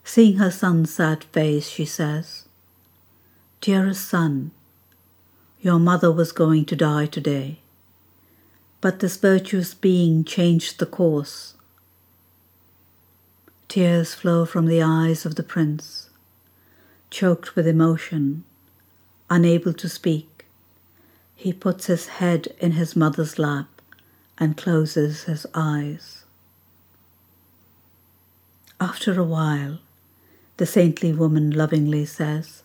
Seeing 0.03 0.37
her 0.37 0.51
son's 0.51 0.93
sad 0.93 1.23
face, 1.25 1.69
she 1.69 1.85
says, 1.85 2.43
Dearest 3.61 4.09
son, 4.09 4.51
your 5.61 5.79
mother 5.79 6.11
was 6.11 6.33
going 6.33 6.65
to 6.65 6.75
die 6.75 7.05
today, 7.05 7.59
but 8.83 8.99
this 8.99 9.15
virtuous 9.15 9.73
being 9.73 10.25
changed 10.25 10.77
the 10.77 10.85
course. 10.85 11.53
Tears 13.69 14.13
flow 14.13 14.45
from 14.45 14.65
the 14.65 14.83
eyes 14.83 15.25
of 15.25 15.35
the 15.35 15.41
prince. 15.41 16.09
Choked 17.09 17.55
with 17.55 17.65
emotion, 17.65 18.43
unable 19.29 19.71
to 19.71 19.87
speak, 19.87 20.45
he 21.33 21.53
puts 21.53 21.85
his 21.85 22.07
head 22.19 22.53
in 22.59 22.73
his 22.73 22.93
mother's 22.93 23.39
lap 23.39 23.69
and 24.37 24.57
closes 24.57 25.23
his 25.23 25.47
eyes. 25.53 26.25
After 28.81 29.17
a 29.17 29.23
while, 29.23 29.79
the 30.57 30.65
saintly 30.65 31.13
woman 31.13 31.51
lovingly 31.51 32.05
says, 32.05 32.63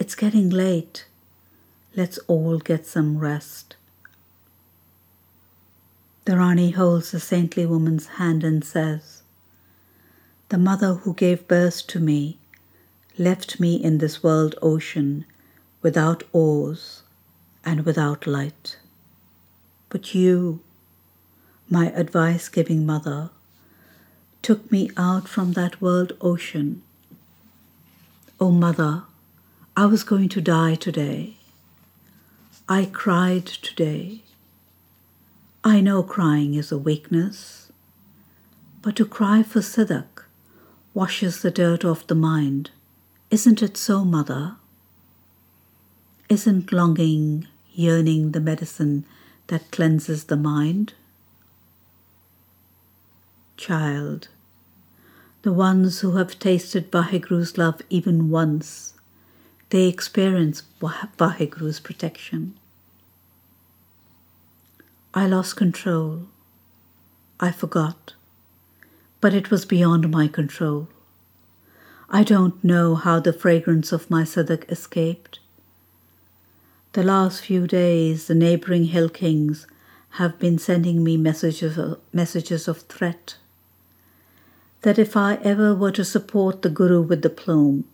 It's 0.00 0.16
getting 0.16 0.50
late. 0.50 1.06
Let's 1.94 2.18
all 2.26 2.58
get 2.58 2.86
some 2.86 3.18
rest. 3.18 3.76
The 6.30 6.36
Rani 6.36 6.70
holds 6.70 7.10
the 7.10 7.18
saintly 7.18 7.66
woman's 7.66 8.06
hand 8.06 8.44
and 8.44 8.64
says, 8.64 9.22
The 10.48 10.58
mother 10.58 10.94
who 10.94 11.12
gave 11.12 11.48
birth 11.48 11.88
to 11.88 11.98
me 11.98 12.38
left 13.18 13.58
me 13.58 13.74
in 13.74 13.98
this 13.98 14.22
world 14.22 14.54
ocean 14.62 15.24
without 15.82 16.22
oars 16.32 17.02
and 17.64 17.84
without 17.84 18.28
light. 18.28 18.78
But 19.88 20.14
you, 20.14 20.60
my 21.68 21.90
advice 21.94 22.48
giving 22.48 22.86
mother, 22.86 23.30
took 24.40 24.70
me 24.70 24.92
out 24.96 25.26
from 25.26 25.54
that 25.54 25.82
world 25.82 26.12
ocean. 26.20 26.82
Oh, 28.38 28.52
mother, 28.52 29.02
I 29.76 29.86
was 29.86 30.04
going 30.04 30.28
to 30.28 30.40
die 30.40 30.76
today. 30.76 31.38
I 32.68 32.84
cried 32.84 33.46
today. 33.46 34.22
I 35.62 35.80
know 35.80 36.02
crying 36.02 36.54
is 36.54 36.72
a 36.72 36.78
weakness, 36.78 37.70
but 38.82 38.96
to 38.96 39.04
cry 39.04 39.42
for 39.42 39.60
Sidak 39.60 40.24
washes 40.94 41.42
the 41.42 41.50
dirt 41.50 41.84
off 41.84 42.06
the 42.06 42.14
mind. 42.14 42.70
Isn't 43.30 43.62
it 43.62 43.76
so, 43.76 44.04
mother? 44.04 44.56
Isn't 46.28 46.72
longing, 46.72 47.46
yearning 47.72 48.32
the 48.32 48.40
medicine 48.40 49.04
that 49.48 49.70
cleanses 49.70 50.24
the 50.24 50.36
mind? 50.36 50.94
child, 53.60 54.28
the 55.42 55.52
ones 55.52 56.00
who 56.00 56.16
have 56.16 56.38
tasted 56.38 56.90
Vaheguru's 56.90 57.58
love 57.58 57.82
even 57.90 58.30
once, 58.30 58.94
they 59.68 59.86
experience 59.86 60.62
Vaheguru's 60.80 61.78
protection. 61.78 62.58
I 65.12 65.26
lost 65.26 65.56
control. 65.56 66.28
I 67.40 67.50
forgot. 67.50 68.14
But 69.20 69.34
it 69.34 69.50
was 69.50 69.64
beyond 69.64 70.08
my 70.08 70.28
control. 70.28 70.88
I 72.08 72.22
don't 72.22 72.62
know 72.62 72.94
how 72.94 73.18
the 73.18 73.32
fragrance 73.32 73.90
of 73.90 74.08
my 74.08 74.22
Sidak 74.22 74.70
escaped. 74.70 75.40
The 76.92 77.02
last 77.02 77.42
few 77.42 77.66
days, 77.66 78.28
the 78.28 78.36
neighboring 78.36 78.84
hill 78.84 79.08
kings 79.08 79.66
have 80.10 80.38
been 80.38 80.58
sending 80.58 81.02
me 81.02 81.16
messages 81.16 81.76
of, 81.76 81.98
messages 82.12 82.68
of 82.68 82.82
threat 82.82 83.34
that 84.82 84.98
if 84.98 85.16
I 85.16 85.34
ever 85.42 85.74
were 85.74 85.92
to 85.92 86.04
support 86.04 86.62
the 86.62 86.70
Guru 86.70 87.02
with 87.02 87.22
the 87.22 87.30
plume, 87.30 87.84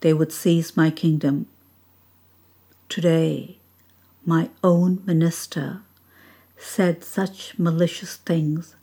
they 0.00 0.12
would 0.12 0.32
seize 0.32 0.76
my 0.76 0.90
kingdom. 0.90 1.46
Today, 2.88 3.56
my 4.24 4.50
own 4.62 5.02
minister 5.04 5.80
said 6.56 7.04
such 7.04 7.58
malicious 7.58 8.16
things, 8.16 8.74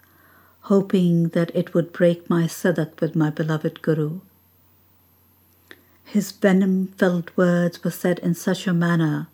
hoping 0.62 1.30
that 1.30 1.52
it 1.56 1.74
would 1.74 1.92
break 1.92 2.30
my 2.30 2.44
sidak 2.44 3.02
with 3.02 3.16
my 3.16 3.30
beloved 3.30 3.82
Guru. 3.82 4.22
His 6.06 6.32
venom 6.32 6.88
filled 6.98 7.36
words 7.36 7.84
were 7.84 7.92
said 7.92 8.20
in 8.20 8.36
such 8.36 8.68
a 8.68 8.74
manner 8.74 9.28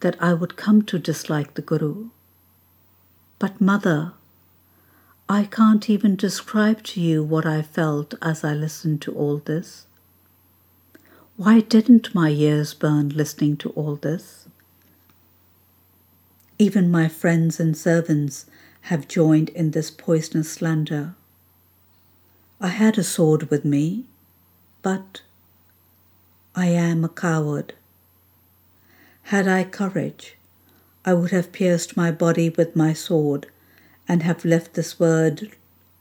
that 0.00 0.20
I 0.20 0.34
would 0.34 0.56
come 0.56 0.82
to 0.82 0.98
dislike 0.98 1.54
the 1.54 1.62
Guru. 1.62 2.08
But, 3.38 3.60
Mother, 3.60 4.12
I 5.28 5.44
can't 5.44 5.88
even 5.88 6.16
describe 6.16 6.82
to 6.84 7.00
you 7.00 7.22
what 7.22 7.46
I 7.46 7.62
felt 7.62 8.14
as 8.20 8.42
I 8.42 8.54
listened 8.54 9.02
to 9.02 9.14
all 9.14 9.38
this. 9.38 9.86
Why 11.36 11.60
didn't 11.60 12.14
my 12.14 12.30
ears 12.30 12.74
burn 12.74 13.10
listening 13.10 13.56
to 13.58 13.70
all 13.70 13.94
this? 13.94 14.47
Even 16.60 16.90
my 16.90 17.06
friends 17.06 17.60
and 17.60 17.76
servants 17.76 18.46
have 18.82 19.06
joined 19.06 19.48
in 19.50 19.70
this 19.70 19.92
poisonous 19.92 20.50
slander. 20.50 21.14
I 22.60 22.68
had 22.68 22.98
a 22.98 23.04
sword 23.04 23.48
with 23.48 23.64
me, 23.64 24.06
but 24.82 25.22
I 26.56 26.66
am 26.66 27.04
a 27.04 27.08
coward. 27.08 27.74
Had 29.24 29.46
I 29.46 29.62
courage, 29.62 30.36
I 31.04 31.14
would 31.14 31.30
have 31.30 31.52
pierced 31.52 31.96
my 31.96 32.10
body 32.10 32.50
with 32.50 32.74
my 32.74 32.92
sword 32.92 33.46
and 34.08 34.24
have 34.24 34.44
left 34.44 34.74
this 34.74 34.98
word 34.98 35.52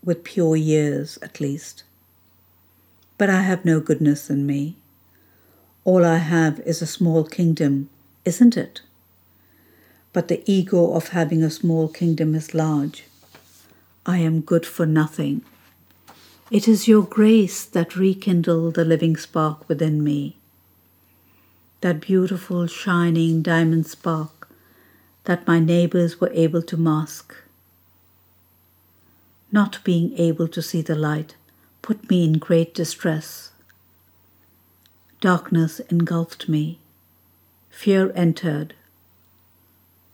with 0.04 0.24
pure 0.24 0.56
years 0.56 1.20
at 1.22 1.39
least. 1.39 1.84
But 3.20 3.30
I 3.30 3.41
have 3.41 3.63
no 3.63 3.80
goodness 3.80 4.30
in 4.30 4.48
me. 4.48 4.78
All 5.84 6.04
I 6.04 6.17
have 6.17 6.60
is 6.62 6.82
a 6.82 6.88
small 6.88 7.24
kingdom, 7.26 7.89
isn't 8.26 8.58
it? 8.58 8.82
But 10.13 10.28
the 10.28 10.43
ego 10.46 10.93
of 10.93 11.10
having 11.10 11.43
a 11.43 11.50
small 11.50 11.88
kingdom 11.88 12.34
is 12.36 12.54
large. 12.54 13.04
I 14.06 14.17
am 14.20 14.41
good 14.41 14.65
for 14.65 14.86
nothing. 14.86 15.41
It 16.50 16.67
is 16.67 16.88
your 16.88 17.04
grace 17.04 17.65
that 17.65 17.96
rekindled 17.96 18.76
the 18.76 18.86
living 18.86 19.17
spark 19.17 19.67
within 19.67 20.04
me. 20.04 20.38
That 21.82 22.00
beautiful, 22.00 22.67
shining 22.67 23.41
diamond 23.41 23.86
spark 23.86 24.50
that 25.26 25.46
my 25.46 25.60
neighbors 25.60 26.22
were 26.22 26.32
able 26.34 26.62
to 26.62 26.78
mask 26.78 27.36
Not 29.52 29.84
being 29.84 30.17
able 30.17 30.48
to 30.48 30.62
see 30.62 30.82
the 30.82 30.96
light 30.96 31.36
put 31.82 32.10
me 32.10 32.24
in 32.24 32.38
great 32.38 32.74
distress. 32.74 33.52
Darkness 35.20 35.80
engulfed 35.91 36.48
me. 36.48 36.80
Fear 37.70 38.12
entered. 38.15 38.74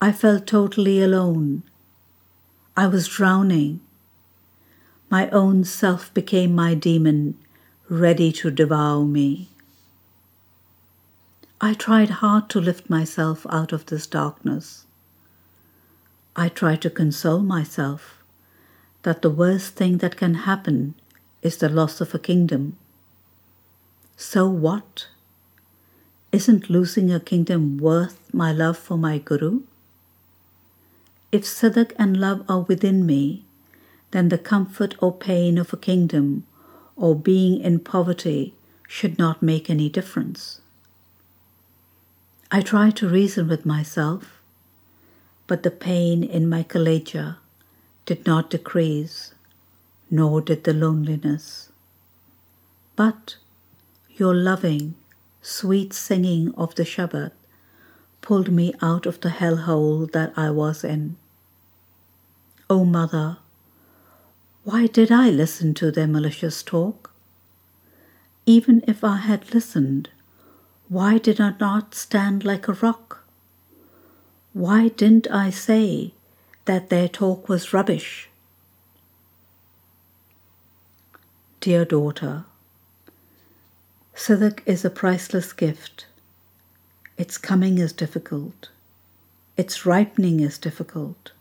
I 0.03 0.11
felt 0.11 0.45
totally 0.45 1.01
alone. 1.01 1.63
I 2.75 2.87
was 2.87 3.07
drowning. 3.07 3.79
My 5.09 5.29
own 5.29 5.63
self 5.63 6.13
became 6.13 6.53
my 6.53 6.73
demon, 6.73 7.37
ready 7.87 8.33
to 8.33 8.51
devour 8.51 9.05
me. 9.05 9.47
I 11.61 11.73
tried 11.73 12.19
hard 12.19 12.49
to 12.49 12.59
lift 12.59 12.89
myself 12.89 13.45
out 13.49 13.71
of 13.71 13.85
this 13.85 14.05
darkness. 14.05 14.85
I 16.35 16.49
tried 16.49 16.81
to 16.81 16.89
console 16.89 17.41
myself 17.41 18.21
that 19.03 19.21
the 19.21 19.29
worst 19.29 19.75
thing 19.75 19.99
that 19.99 20.17
can 20.17 20.33
happen 20.33 20.95
is 21.41 21.55
the 21.55 21.69
loss 21.69 22.01
of 22.01 22.13
a 22.13 22.19
kingdom. 22.19 22.75
So 24.17 24.49
what? 24.49 25.07
Isn't 26.33 26.69
losing 26.69 27.09
a 27.09 27.21
kingdom 27.21 27.77
worth 27.77 28.19
my 28.33 28.51
love 28.51 28.77
for 28.77 28.97
my 28.97 29.17
Guru? 29.17 29.61
If 31.34 31.46
Sidak 31.46 31.93
and 31.98 32.15
love 32.15 32.46
are 32.48 32.60
within 32.60 33.08
me, 33.08 33.43
then 34.12 34.30
the 34.30 34.38
comfort 34.38 34.93
or 35.00 35.12
pain 35.12 35.58
of 35.58 35.74
a 35.74 35.78
kingdom 35.78 36.46
or 36.96 37.15
being 37.15 37.60
in 37.60 37.80
poverty 37.80 38.54
should 38.88 39.17
not 39.17 39.41
make 39.41 39.67
any 39.67 39.89
difference. 39.89 40.62
I 42.52 42.62
try 42.62 42.91
to 42.91 43.10
reason 43.10 43.48
with 43.48 43.65
myself, 43.65 44.43
but 45.48 45.63
the 45.63 45.72
pain 45.72 46.24
in 46.24 46.48
my 46.48 46.62
kaleja 46.62 47.38
did 48.06 48.28
not 48.28 48.52
decrease, 48.52 49.34
nor 50.12 50.39
did 50.39 50.65
the 50.65 50.74
loneliness. 50.74 51.69
But 52.96 53.38
your 54.12 54.36
loving, 54.36 54.93
sweet 55.41 55.93
singing 55.93 56.54
of 56.54 56.76
the 56.76 56.84
Shabad 56.84 57.32
pulled 58.22 58.52
me 58.52 58.76
out 58.84 59.08
of 59.08 59.22
the 59.22 59.30
hellhole 59.30 60.12
that 60.12 60.32
I 60.38 60.52
was 60.52 60.84
in. 60.84 61.17
O 62.69 62.80
oh, 62.80 62.86
Mother, 62.86 63.38
why 64.63 64.88
did 64.88 65.12
I 65.12 65.30
listen 65.30 65.73
to 65.76 65.91
their 65.91 66.08
malicious 66.08 66.63
talk? 66.63 67.12
Even 68.45 68.82
if 68.88 69.04
I 69.04 69.17
had 69.17 69.54
listened, 69.54 70.10
why 70.88 71.17
did 71.17 71.41
I 71.41 71.56
not 71.60 71.93
stand 71.93 72.45
like 72.45 72.69
a 72.69 72.73
rock? 72.73 73.26
Why 74.54 74.88
didn't 74.88 75.28
I 75.30 75.49
say 75.49 76.13
that 76.63 76.89
their 76.89 77.10
talk 77.10 77.49
was 77.49 77.73
rubbish? 77.73 78.30
Dear 81.60 81.84
daughter, 81.84 82.45
Sidak 84.15 84.62
is 84.65 84.86
a 84.86 84.89
priceless 84.89 85.52
gift. 85.52 86.06
Its 87.17 87.38
coming 87.38 87.78
is 87.78 87.91
difficult. 87.91 88.69
Its 89.58 89.86
ripening 89.86 90.39
is 90.39 90.58
difficult. 90.58 91.33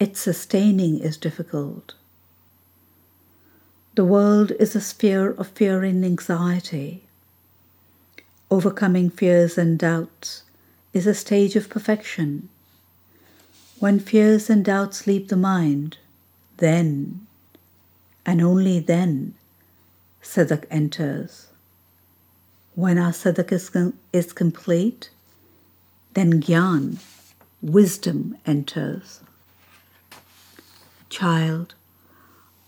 Its 0.00 0.20
sustaining 0.20 1.00
is 1.00 1.16
difficult. 1.16 1.94
The 3.96 4.04
world 4.04 4.52
is 4.60 4.76
a 4.76 4.80
sphere 4.80 5.32
of 5.32 5.48
fear 5.48 5.82
and 5.82 6.04
anxiety. 6.04 7.02
Overcoming 8.48 9.10
fears 9.10 9.58
and 9.58 9.76
doubts 9.76 10.44
is 10.92 11.08
a 11.08 11.14
stage 11.14 11.56
of 11.56 11.68
perfection. 11.68 12.48
When 13.80 13.98
fears 13.98 14.48
and 14.48 14.64
doubts 14.64 15.08
leave 15.08 15.28
the 15.28 15.36
mind, 15.36 15.98
then, 16.58 17.26
and 18.24 18.40
only 18.40 18.78
then, 18.78 19.34
Sidak 20.22 20.64
enters. 20.70 21.48
When 22.76 22.98
our 22.98 23.10
Sidak 23.10 23.50
is, 23.50 23.72
is 24.12 24.32
complete, 24.32 25.10
then 26.14 26.40
Gyan, 26.40 26.98
wisdom, 27.60 28.36
enters. 28.46 29.22
Child, 31.10 31.74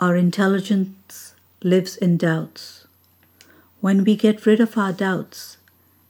our 0.01 0.17
intelligence 0.17 1.35
lives 1.63 1.97
in 1.97 2.17
doubts. 2.17 2.87
When 3.81 4.03
we 4.03 4.17
get 4.17 4.47
rid 4.47 4.61
of 4.61 4.79
our 4.79 4.93
doubts, 4.93 5.59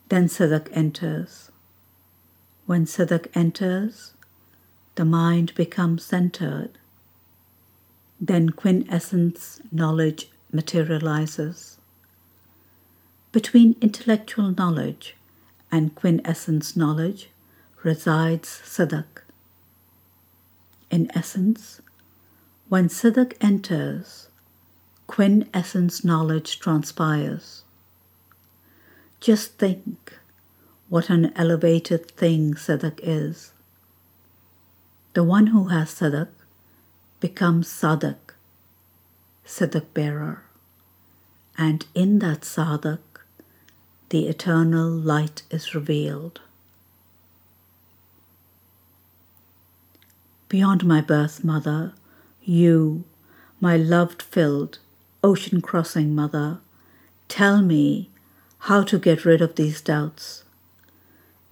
then 0.09 0.29
Sidak 0.29 0.69
enters. 0.73 1.51
When 2.67 2.87
Sidak 2.87 3.27
enters, 3.35 4.13
the 4.95 5.05
mind 5.05 5.55
becomes 5.57 6.05
centered. 6.05 6.71
Then 8.21 8.51
quintessence 8.51 9.61
knowledge 9.73 10.31
materializes. 10.53 11.79
Between 13.33 13.75
intellectual 13.81 14.53
knowledge 14.53 15.17
and 15.73 15.97
quintessence 15.97 16.77
knowledge 16.77 17.29
resides 17.83 18.49
Sidak. 18.65 19.23
In 20.91 21.11
essence, 21.15 21.81
when 22.71 22.89
Sidak 22.89 23.35
enters, 23.41 24.29
quintessence 25.09 26.05
knowledge 26.05 26.61
transpires. 26.61 27.65
Just 29.19 29.59
think 29.59 30.17
what 30.89 31.11
an 31.11 31.33
elevated 31.35 32.09
thing 32.13 32.55
Sidak 32.55 33.01
is. 33.03 33.51
The 35.15 35.25
one 35.25 35.49
who 35.49 35.65
has 35.65 35.89
Sidak 35.89 36.29
becomes 37.19 37.67
Sidak, 37.67 38.35
Sidak 39.45 39.93
bearer, 39.93 40.45
and 41.59 41.85
in 41.93 42.21
that 42.21 42.43
Sidak, 42.43 43.01
the 44.11 44.29
eternal 44.29 44.89
light 44.89 45.43
is 45.51 45.75
revealed. 45.75 46.41
Beyond 50.49 50.85
my 50.85 51.01
birth, 51.01 51.43
Mother, 51.43 51.95
you, 52.43 53.05
my 53.61 53.77
loved 53.77 54.23
filled, 54.23 54.79
ocean 55.23 55.61
crossing 55.61 56.15
Mother, 56.15 56.59
tell 57.29 57.63
me 57.63 58.11
how 58.61 58.83
to 58.83 58.99
get 58.99 59.25
rid 59.25 59.41
of 59.41 59.57
these 59.57 59.81
doubts. 59.81 60.45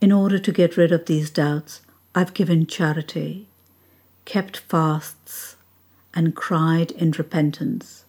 In 0.01 0.13
order 0.13 0.39
to 0.39 0.53
get 0.53 0.77
rid 0.77 0.93
of 0.93 1.07
these 1.07 1.31
doubts, 1.31 1.81
I've 2.15 2.35
given 2.35 2.67
charity, 2.67 3.47
kept 4.25 4.59
fasts, 4.59 5.57
and 6.15 6.35
cried 6.35 6.91
in 6.93 7.13
repentance. 7.13 8.05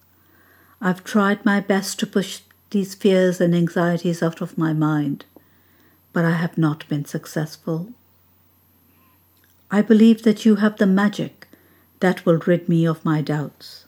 I've 0.82 1.04
tried 1.04 1.46
my 1.46 1.60
best 1.60 2.00
to 2.00 2.08
push 2.08 2.42
these 2.72 2.96
fears 2.96 3.42
and 3.42 3.54
anxieties 3.54 4.24
out 4.24 4.42
of 4.42 4.58
my 4.58 4.74
mind, 4.74 5.26
but 6.14 6.26
I 6.26 6.32
have 6.32 6.58
not 6.58 6.88
been 6.88 7.06
successful. 7.06 7.90
I 9.72 9.82
believe 9.82 10.24
that 10.24 10.46
you 10.46 10.56
have 10.56 10.78
the 10.78 10.88
magic 10.88 11.39
that 12.00 12.26
will 12.26 12.38
rid 12.40 12.70
me 12.70 12.86
of 12.86 13.04
my 13.04 13.22
doubts. 13.22 13.86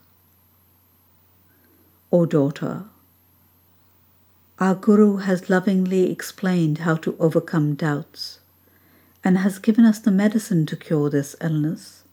O 2.12 2.26
daughter, 2.26 2.84
our 4.60 4.76
Guru 4.76 5.18
has 5.18 5.50
lovingly 5.50 6.12
explained 6.12 6.80
how 6.80 6.96
to 6.98 7.16
overcome 7.20 7.74
doubts 7.74 8.40
and 9.24 9.38
has 9.38 9.60
given 9.60 9.86
us 9.86 10.00
the 10.00 10.12
medicine 10.12 10.66
to 10.68 10.76
cure 10.76 11.10
this 11.10 11.36
illness. 11.42 12.04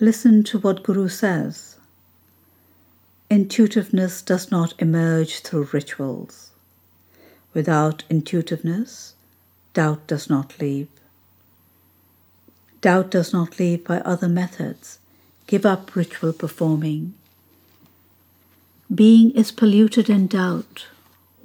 Listen 0.00 0.42
to 0.44 0.58
what 0.58 0.82
Guru 0.82 1.08
says. 1.08 1.76
Intuitiveness 3.30 4.22
does 4.22 4.50
not 4.50 4.74
emerge 4.78 5.40
through 5.40 5.68
rituals. 5.72 6.50
Without 7.54 8.04
intuitiveness, 8.10 9.14
doubt 9.74 10.06
does 10.06 10.28
not 10.28 10.58
leave. 10.58 10.88
Doubt 12.82 13.10
does 13.10 13.32
not 13.32 13.58
leave 13.58 13.84
by 13.84 14.00
other 14.00 14.28
methods. 14.28 14.98
Give 15.46 15.64
up 15.64 15.96
ritual 15.96 16.32
performing. 16.32 17.14
Being 18.92 19.30
is 19.30 19.50
polluted 19.52 20.10
in 20.10 20.26
doubt 20.26 20.88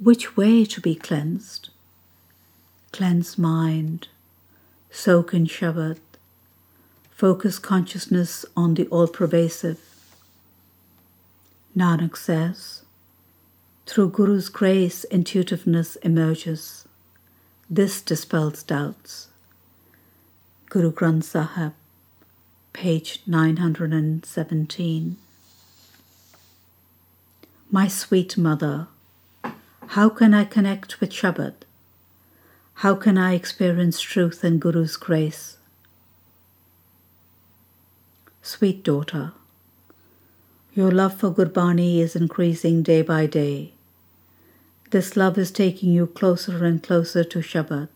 which 0.00 0.36
way 0.36 0.64
to 0.64 0.80
be 0.80 0.94
cleansed. 0.94 1.70
Cleanse 2.92 3.38
mind, 3.38 4.08
soak 4.90 5.32
in 5.32 5.46
Shabad, 5.46 5.98
focus 7.10 7.58
consciousness 7.58 8.44
on 8.56 8.74
the 8.74 8.86
all 8.88 9.06
pervasive. 9.06 9.80
Nanak 11.76 12.16
says, 12.16 12.82
through 13.86 14.10
Guru's 14.10 14.48
grace, 14.48 15.04
intuitiveness 15.04 15.96
emerges. 15.96 16.86
This 17.70 18.02
dispels 18.02 18.62
doubts. 18.62 19.27
Guru 20.70 20.92
Granth 20.92 21.24
Sahib, 21.24 21.72
page 22.74 23.22
917. 23.26 25.16
My 27.70 27.88
sweet 27.88 28.36
mother, 28.36 28.88
how 29.86 30.10
can 30.10 30.34
I 30.34 30.44
connect 30.44 31.00
with 31.00 31.08
Shabad? 31.08 31.54
How 32.74 32.94
can 32.94 33.16
I 33.16 33.32
experience 33.32 33.98
truth 33.98 34.44
and 34.44 34.60
Guru's 34.60 34.98
grace? 34.98 35.56
Sweet 38.42 38.84
daughter, 38.84 39.32
Your 40.74 40.90
love 40.90 41.18
for 41.18 41.30
Gurbani 41.30 42.00
is 42.00 42.14
increasing 42.14 42.82
day 42.82 43.00
by 43.00 43.24
day. 43.24 43.72
This 44.90 45.16
love 45.16 45.38
is 45.38 45.50
taking 45.50 45.92
you 45.92 46.08
closer 46.08 46.62
and 46.62 46.82
closer 46.82 47.24
to 47.24 47.38
Shabad. 47.38 47.88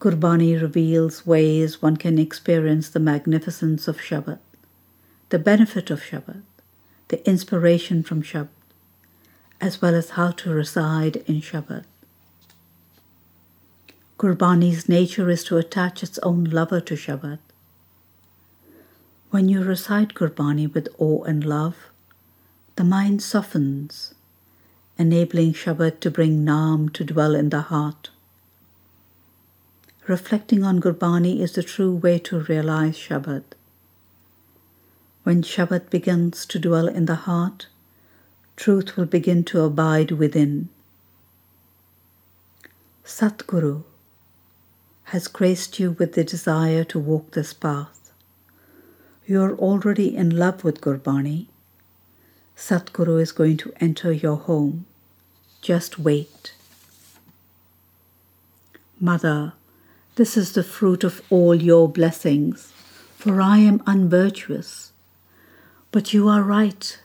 Gurbani 0.00 0.60
reveals 0.60 1.26
ways 1.26 1.82
one 1.82 1.96
can 1.96 2.20
experience 2.20 2.88
the 2.88 3.00
magnificence 3.00 3.88
of 3.88 3.98
Shabad, 3.98 4.38
the 5.30 5.40
benefit 5.40 5.90
of 5.90 6.02
Shabad, 6.02 6.42
the 7.08 7.28
inspiration 7.28 8.04
from 8.04 8.22
Shabad, 8.22 8.48
as 9.60 9.82
well 9.82 9.96
as 9.96 10.10
how 10.10 10.30
to 10.30 10.50
reside 10.50 11.16
in 11.26 11.40
Shabad. 11.40 11.82
Gurbani's 14.18 14.88
nature 14.88 15.28
is 15.30 15.42
to 15.44 15.56
attach 15.56 16.04
its 16.04 16.18
own 16.20 16.44
lover 16.44 16.80
to 16.80 16.94
Shabad. 16.94 17.38
When 19.30 19.48
you 19.48 19.64
recite 19.64 20.14
Kurbani 20.14 20.72
with 20.72 20.88
awe 20.98 21.24
and 21.24 21.44
love, 21.44 21.76
the 22.76 22.84
mind 22.84 23.20
softens, 23.20 24.14
enabling 24.96 25.54
Shabad 25.54 25.98
to 26.00 26.10
bring 26.10 26.44
Naam 26.44 26.92
to 26.92 27.02
dwell 27.02 27.34
in 27.34 27.48
the 27.48 27.62
heart. 27.62 28.10
Reflecting 30.08 30.64
on 30.64 30.80
Gurbani 30.80 31.40
is 31.40 31.52
the 31.52 31.62
true 31.62 31.94
way 31.94 32.18
to 32.20 32.40
realize 32.40 32.96
Shabad. 32.96 33.42
When 35.22 35.42
Shabad 35.42 35.90
begins 35.90 36.46
to 36.46 36.58
dwell 36.58 36.88
in 36.88 37.04
the 37.04 37.26
heart, 37.26 37.66
truth 38.56 38.96
will 38.96 39.04
begin 39.04 39.44
to 39.44 39.60
abide 39.60 40.12
within. 40.12 40.70
Satguru 43.04 43.82
has 45.12 45.28
graced 45.28 45.78
you 45.78 45.90
with 45.90 46.14
the 46.14 46.24
desire 46.24 46.84
to 46.84 46.98
walk 46.98 47.32
this 47.32 47.52
path. 47.52 48.10
You 49.26 49.42
are 49.42 49.54
already 49.56 50.16
in 50.16 50.34
love 50.34 50.64
with 50.64 50.80
Gurbani. 50.80 51.48
Satguru 52.56 53.20
is 53.20 53.32
going 53.32 53.58
to 53.58 53.74
enter 53.78 54.10
your 54.10 54.36
home. 54.36 54.86
Just 55.60 55.98
wait. 55.98 56.54
Mother, 58.98 59.52
this 60.18 60.36
is 60.36 60.54
the 60.54 60.64
fruit 60.64 61.04
of 61.04 61.22
all 61.30 61.54
your 61.54 61.88
blessings, 61.88 62.72
for 63.16 63.40
I 63.40 63.58
am 63.58 63.80
unvirtuous. 63.86 64.90
But 65.92 66.12
you 66.12 66.26
are 66.28 66.42
right. 66.42 67.00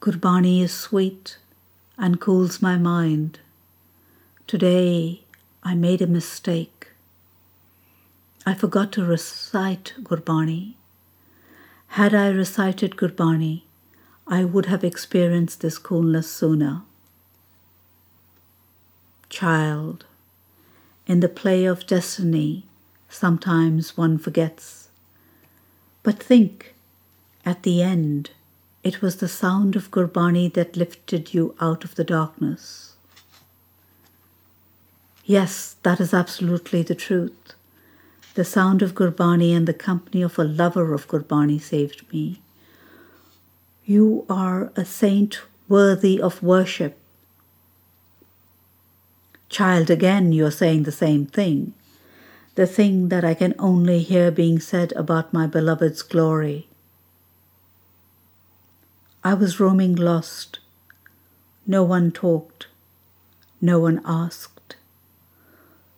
Gurbani 0.00 0.60
is 0.60 0.72
sweet 0.72 1.38
and 1.96 2.20
cools 2.20 2.60
my 2.60 2.76
mind. 2.76 3.38
Today 4.48 5.20
I 5.62 5.76
made 5.76 6.02
a 6.02 6.08
mistake. 6.08 6.88
I 8.44 8.54
forgot 8.54 8.90
to 8.94 9.04
recite 9.04 9.94
Gurbani. 10.02 10.74
Had 12.00 12.14
I 12.14 12.30
recited 12.30 12.96
Gurbani, 12.96 13.62
I 14.26 14.42
would 14.42 14.66
have 14.66 14.82
experienced 14.82 15.60
this 15.60 15.78
coolness 15.78 16.28
sooner. 16.32 16.82
Child, 19.28 20.04
in 21.06 21.20
the 21.20 21.28
play 21.28 21.64
of 21.64 21.86
destiny, 21.86 22.64
sometimes 23.08 23.96
one 23.96 24.18
forgets. 24.18 24.88
But 26.02 26.22
think, 26.22 26.74
at 27.44 27.62
the 27.62 27.82
end, 27.82 28.30
it 28.82 29.00
was 29.00 29.16
the 29.16 29.28
sound 29.28 29.76
of 29.76 29.90
Gurbani 29.90 30.52
that 30.54 30.76
lifted 30.76 31.34
you 31.34 31.54
out 31.60 31.84
of 31.84 31.94
the 31.94 32.04
darkness. 32.04 32.96
Yes, 35.24 35.76
that 35.82 36.00
is 36.00 36.12
absolutely 36.12 36.82
the 36.82 36.94
truth. 36.94 37.54
The 38.34 38.44
sound 38.44 38.82
of 38.82 38.94
Gurbani 38.94 39.56
and 39.56 39.66
the 39.66 39.72
company 39.72 40.20
of 40.20 40.38
a 40.38 40.44
lover 40.44 40.92
of 40.92 41.08
Gurbani 41.08 41.60
saved 41.60 42.04
me. 42.12 42.40
You 43.86 44.26
are 44.28 44.72
a 44.76 44.84
saint 44.84 45.40
worthy 45.68 46.20
of 46.20 46.42
worship 46.42 46.98
Child, 49.54 49.88
again, 49.88 50.32
you're 50.32 50.50
saying 50.50 50.82
the 50.82 50.90
same 50.90 51.26
thing. 51.26 51.74
The 52.56 52.66
thing 52.66 53.08
that 53.10 53.24
I 53.24 53.34
can 53.34 53.54
only 53.56 54.00
hear 54.00 54.32
being 54.32 54.58
said 54.58 54.92
about 54.96 55.32
my 55.32 55.46
beloved's 55.46 56.02
glory. 56.02 56.66
I 59.22 59.34
was 59.34 59.60
roaming 59.60 59.94
lost. 59.94 60.58
No 61.68 61.84
one 61.84 62.10
talked. 62.10 62.66
No 63.60 63.78
one 63.78 64.02
asked. 64.04 64.74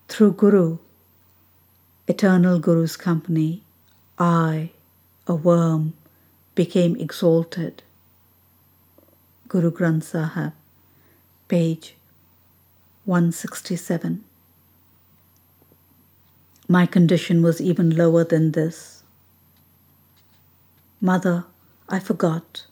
Through 0.09 0.33
Guru, 0.33 0.77
eternal 2.07 2.59
Guru's 2.59 2.99
company, 2.99 3.63
I, 4.19 4.69
a 5.27 5.35
worm, 5.35 5.95
became 6.55 6.95
exalted. 6.97 7.83
Guru 9.49 9.71
Granth 9.71 10.03
Sahib, 10.03 10.53
page 11.49 11.97
167. 13.07 14.25
My 16.69 16.87
condition 16.87 17.41
was 17.41 17.61
even 17.61 17.97
lower 17.97 18.25
than 18.25 18.51
this. 18.51 19.05
Mother, 21.01 21.45
I 21.89 22.01
forgot. 22.01 22.67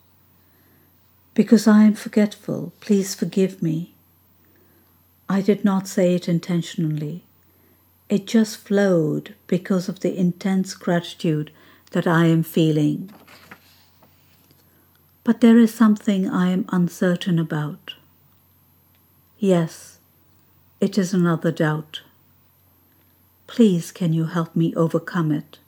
Because 1.34 1.68
I 1.68 1.84
am 1.84 1.94
forgetful, 1.94 2.72
please 2.80 3.14
forgive 3.14 3.62
me. 3.62 3.94
I 5.28 5.40
did 5.40 5.64
not 5.64 5.86
say 5.86 6.16
it 6.16 6.28
intentionally. 6.28 7.22
It 8.08 8.26
just 8.26 8.58
flowed 8.58 9.34
because 9.46 9.88
of 9.88 10.00
the 10.00 10.16
intense 10.16 10.74
gratitude 10.74 11.52
that 11.92 12.08
I 12.08 12.26
am 12.26 12.42
feeling. 12.42 13.10
But 15.22 15.40
there 15.40 15.58
is 15.58 15.72
something 15.72 16.28
I 16.28 16.50
am 16.50 16.66
uncertain 16.70 17.38
about. 17.38 17.94
Yes, 19.38 19.93
it 20.80 20.98
is 20.98 21.14
another 21.14 21.50
doubt. 21.50 22.02
Please, 23.46 23.92
can 23.92 24.12
you 24.12 24.26
help 24.26 24.54
me 24.56 24.74
overcome 24.74 25.30
it? 25.30 25.58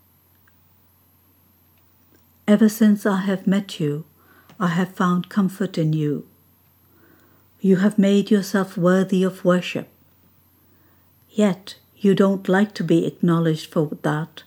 Ever 2.49 2.69
since 2.69 3.05
I 3.05 3.23
have 3.23 3.47
met 3.47 3.81
you, 3.81 4.05
I 4.59 4.69
have 4.69 4.95
found 4.95 5.29
comfort 5.29 5.77
in 5.77 5.93
you. 5.93 6.27
You 7.61 7.77
have 7.77 7.99
made 7.99 8.31
yourself 8.31 8.77
worthy 8.77 9.23
of 9.23 9.45
worship. 9.45 9.89
Yet 11.31 11.77
you 11.97 12.15
don't 12.15 12.49
like 12.49 12.73
to 12.75 12.85
be 12.85 13.07
acknowledged 13.07 13.73
for 13.73 13.91
that 14.03 14.43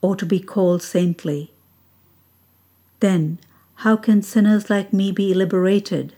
or 0.00 0.16
to 0.16 0.26
be 0.26 0.40
called 0.40 0.82
saintly. 0.82 1.52
Then, 3.00 3.38
how 3.76 3.96
can 3.96 4.22
sinners 4.22 4.70
like 4.70 4.92
me 4.92 5.10
be 5.10 5.34
liberated? 5.34 6.14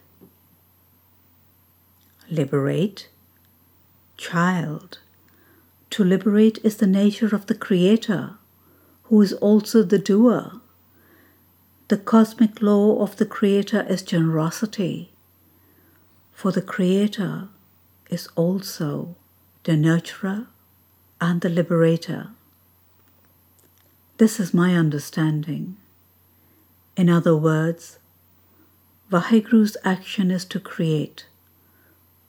Liberate? 2.31 3.09
Child. 4.17 4.99
To 5.91 6.05
liberate 6.05 6.59
is 6.65 6.77
the 6.77 6.87
nature 6.87 7.35
of 7.35 7.47
the 7.47 7.55
Creator, 7.55 8.35
who 9.05 9.21
is 9.23 9.33
also 9.35 9.83
the 9.83 9.99
doer. 9.99 10.61
The 11.89 11.99
cosmic 11.99 12.63
law 12.63 13.03
of 13.03 13.17
the 13.17 13.27
Creator 13.27 13.87
is 13.89 14.03
generosity, 14.03 15.13
for 16.33 16.51
the 16.51 16.63
Creator 16.63 17.49
is 18.11 18.29
also 18.35 19.15
the 19.65 19.73
nurturer 19.73 20.47
and 21.21 21.41
the 21.41 21.49
liberator. 21.49 22.31
This 24.19 24.41
is 24.41 24.55
my 24.55 24.75
understanding. 24.75 25.77
In 26.97 27.11
other 27.11 27.37
words, 27.37 27.99
Vaheguru's 29.11 29.77
action 29.85 30.31
is 30.31 30.45
to 30.47 30.61
create 30.61 31.27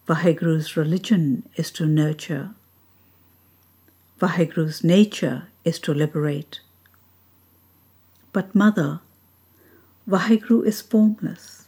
Vaheguru's 0.06 0.76
religion 0.76 1.48
is 1.56 1.70
to 1.72 1.84
nurture. 1.84 2.50
Vaheguru's 4.20 4.84
nature 4.84 5.48
is 5.64 5.78
to 5.80 5.92
liberate. 5.92 6.60
But 8.32 8.54
Mother, 8.54 9.00
Vaheguru 10.08 10.64
is 10.64 10.80
formless, 10.80 11.66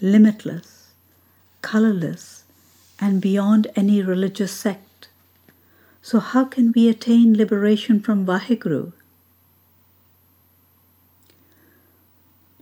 limitless, 0.00 0.92
colorless, 1.60 2.44
and 2.98 3.20
beyond 3.20 3.66
any 3.76 4.00
religious 4.00 4.52
sect. 4.52 5.08
So, 6.00 6.20
how 6.20 6.44
can 6.46 6.72
we 6.72 6.88
attain 6.88 7.36
liberation 7.36 8.00
from 8.00 8.24
Vaheguru? 8.24 8.92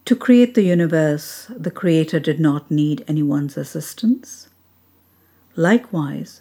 To 0.04 0.16
create 0.16 0.54
the 0.54 0.62
universe, 0.62 1.46
the 1.56 1.70
Creator 1.70 2.18
did 2.18 2.40
not 2.40 2.70
need 2.70 3.04
anyone's 3.06 3.56
assistance. 3.56 4.48
Likewise, 5.56 6.40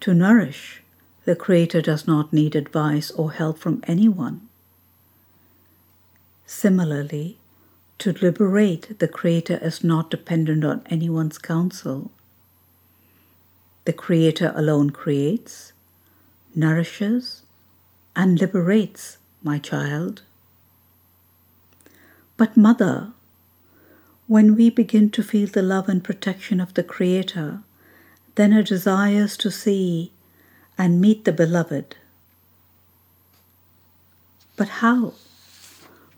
to 0.00 0.12
nourish, 0.12 0.82
the 1.24 1.36
Creator 1.36 1.82
does 1.82 2.06
not 2.06 2.32
need 2.32 2.54
advice 2.54 3.10
or 3.10 3.32
help 3.32 3.58
from 3.58 3.82
anyone. 3.86 4.48
Similarly, 6.46 7.38
to 7.98 8.12
liberate, 8.12 8.98
the 8.98 9.08
Creator 9.08 9.58
is 9.62 9.84
not 9.84 10.10
dependent 10.10 10.64
on 10.64 10.82
anyone's 10.86 11.38
counsel. 11.38 12.10
The 13.84 13.92
Creator 13.92 14.52
alone 14.54 14.90
creates, 14.90 15.72
nourishes, 16.54 17.42
and 18.14 18.40
liberates, 18.40 19.18
my 19.42 19.58
child. 19.58 20.22
But, 22.36 22.56
Mother, 22.56 23.12
When 24.26 24.54
we 24.54 24.70
begin 24.70 25.10
to 25.10 25.24
feel 25.24 25.48
the 25.48 25.60
love 25.60 25.88
and 25.88 26.04
protection 26.04 26.60
of 26.60 26.74
the 26.74 26.84
Creator, 26.84 27.64
then 28.34 28.52
her 28.52 28.62
desires 28.62 29.36
to 29.38 29.50
see 29.50 30.12
and 30.78 31.00
meet 31.00 31.24
the 31.24 31.32
Beloved. 31.32 31.96
But 34.56 34.68
how? 34.84 35.14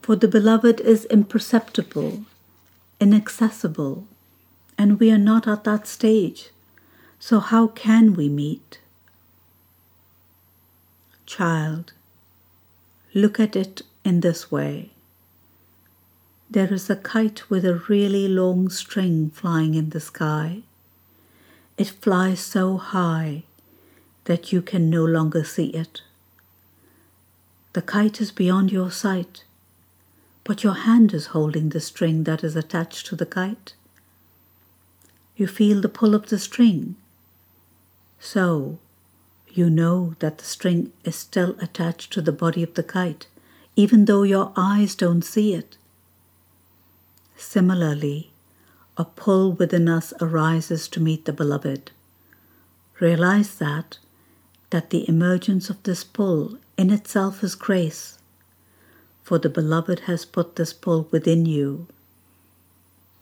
For 0.01 0.17
the 0.17 0.29
Beloved 0.29 0.81
is 0.81 1.05
imperceptible, 1.07 2.25
inaccessible, 3.01 4.07
and 4.77 4.99
we 4.99 5.11
are 5.11 5.19
not 5.19 5.47
at 5.47 5.65
that 5.65 5.87
stage. 5.87 6.51
So, 7.19 7.39
how 7.39 7.69
can 7.69 8.15
we 8.15 8.29
meet? 8.29 8.81
Child, 11.25 11.93
look 13.15 13.39
at 13.39 13.55
it 13.55 13.83
in 14.05 14.21
this 14.21 14.51
way. 14.51 14.91
There 16.51 16.73
is 16.75 16.91
a 16.91 16.97
kite 16.97 17.49
with 17.49 17.65
a 17.65 17.83
really 17.89 18.29
long 18.29 18.69
string 18.69 19.31
flying 19.31 19.75
in 19.75 19.91
the 19.91 20.01
sky. 20.01 20.63
It 21.79 21.89
flies 21.89 22.41
so 22.41 22.77
high 22.77 23.45
that 24.25 24.53
you 24.53 24.63
can 24.63 24.91
no 24.91 25.05
longer 25.05 25.43
see 25.45 25.69
it. 25.69 26.03
The 27.73 27.83
kite 27.83 28.21
is 28.21 28.31
beyond 28.31 28.71
your 28.71 28.91
sight, 28.91 29.45
but 30.45 30.63
your 30.63 30.75
hand 30.75 31.15
is 31.15 31.27
holding 31.27 31.71
the 31.71 31.81
string 31.81 32.25
that 32.25 32.45
is 32.45 32.57
attached 32.57 33.07
to 33.07 33.17
the 33.17 33.27
kite. 33.27 33.75
You 35.37 35.47
feel 35.47 35.81
the 35.81 35.89
pull 35.89 36.15
of 36.15 36.29
the 36.29 36.39
string. 36.39 36.97
So, 38.21 38.79
you 39.49 39.71
know 39.71 40.15
that 40.19 40.39
the 40.39 40.45
string 40.45 40.93
is 41.05 41.17
still 41.17 41.57
attached 41.61 42.13
to 42.13 42.21
the 42.21 42.33
body 42.33 42.63
of 42.63 42.75
the 42.75 42.83
kite, 42.83 43.27
even 43.77 44.05
though 44.05 44.23
your 44.23 44.53
eyes 44.57 44.95
don't 44.95 45.23
see 45.23 45.55
it. 45.55 45.79
Similarly, 47.37 48.32
a 48.97 49.05
pull 49.05 49.53
within 49.53 49.89
us 49.89 50.13
arises 50.21 50.89
to 50.89 51.01
meet 51.01 51.25
the 51.25 51.33
beloved. 51.33 51.91
Realize 53.01 53.57
that 53.57 53.99
that 54.71 54.91
the 54.91 55.07
emergence 55.09 55.69
of 55.69 55.83
this 55.83 56.03
pull 56.03 56.59
in 56.79 56.91
itself 56.91 57.45
is 57.45 57.55
grace, 57.55 58.19
for 59.23 59.39
the 59.39 59.51
beloved 59.51 60.01
has 60.01 60.25
put 60.25 60.57
this 60.57 60.73
pull 60.73 61.09
within 61.11 61.45
you. 61.45 61.87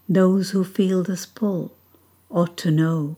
Those 0.09 0.50
who 0.50 0.64
feel 0.64 1.02
this 1.02 1.26
pull 1.26 1.72
ought 2.30 2.56
to 2.59 2.70
know 2.70 3.16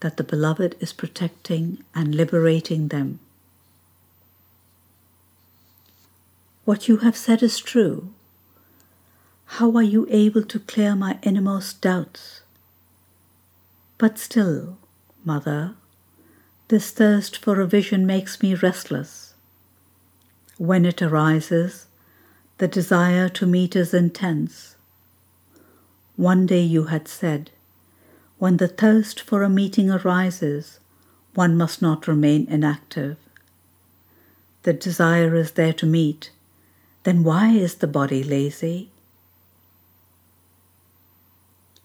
that 0.00 0.16
the 0.16 0.24
beloved 0.24 0.76
is 0.80 0.92
protecting 0.92 1.82
and 1.94 2.14
liberating 2.14 2.88
them. 2.88 3.18
What 6.64 6.88
you 6.88 6.98
have 6.98 7.16
said 7.16 7.42
is 7.42 7.58
true. 7.58 8.12
How 9.56 9.74
are 9.74 9.82
you 9.82 10.06
able 10.10 10.42
to 10.42 10.60
clear 10.60 10.94
my 10.94 11.18
innermost 11.22 11.80
doubts? 11.80 12.42
But 13.96 14.18
still, 14.18 14.76
Mother, 15.24 15.72
this 16.68 16.90
thirst 16.90 17.38
for 17.38 17.58
a 17.62 17.66
vision 17.66 18.04
makes 18.04 18.42
me 18.42 18.54
restless. 18.54 19.32
When 20.58 20.84
it 20.84 21.00
arises, 21.00 21.86
the 22.58 22.68
desire 22.68 23.30
to 23.30 23.46
meet 23.46 23.74
is 23.74 23.94
intense. 23.94 24.76
One 26.16 26.44
day 26.44 26.60
you 26.60 26.88
had 26.92 27.08
said, 27.08 27.50
when 28.36 28.58
the 28.58 28.68
thirst 28.68 29.22
for 29.22 29.42
a 29.42 29.48
meeting 29.48 29.90
arises, 29.90 30.80
one 31.34 31.56
must 31.56 31.80
not 31.80 32.06
remain 32.06 32.46
inactive. 32.50 33.16
The 34.64 34.74
desire 34.74 35.34
is 35.34 35.52
there 35.52 35.72
to 35.72 35.86
meet, 35.86 36.30
then 37.04 37.24
why 37.24 37.52
is 37.52 37.76
the 37.76 37.86
body 37.86 38.22
lazy? 38.22 38.90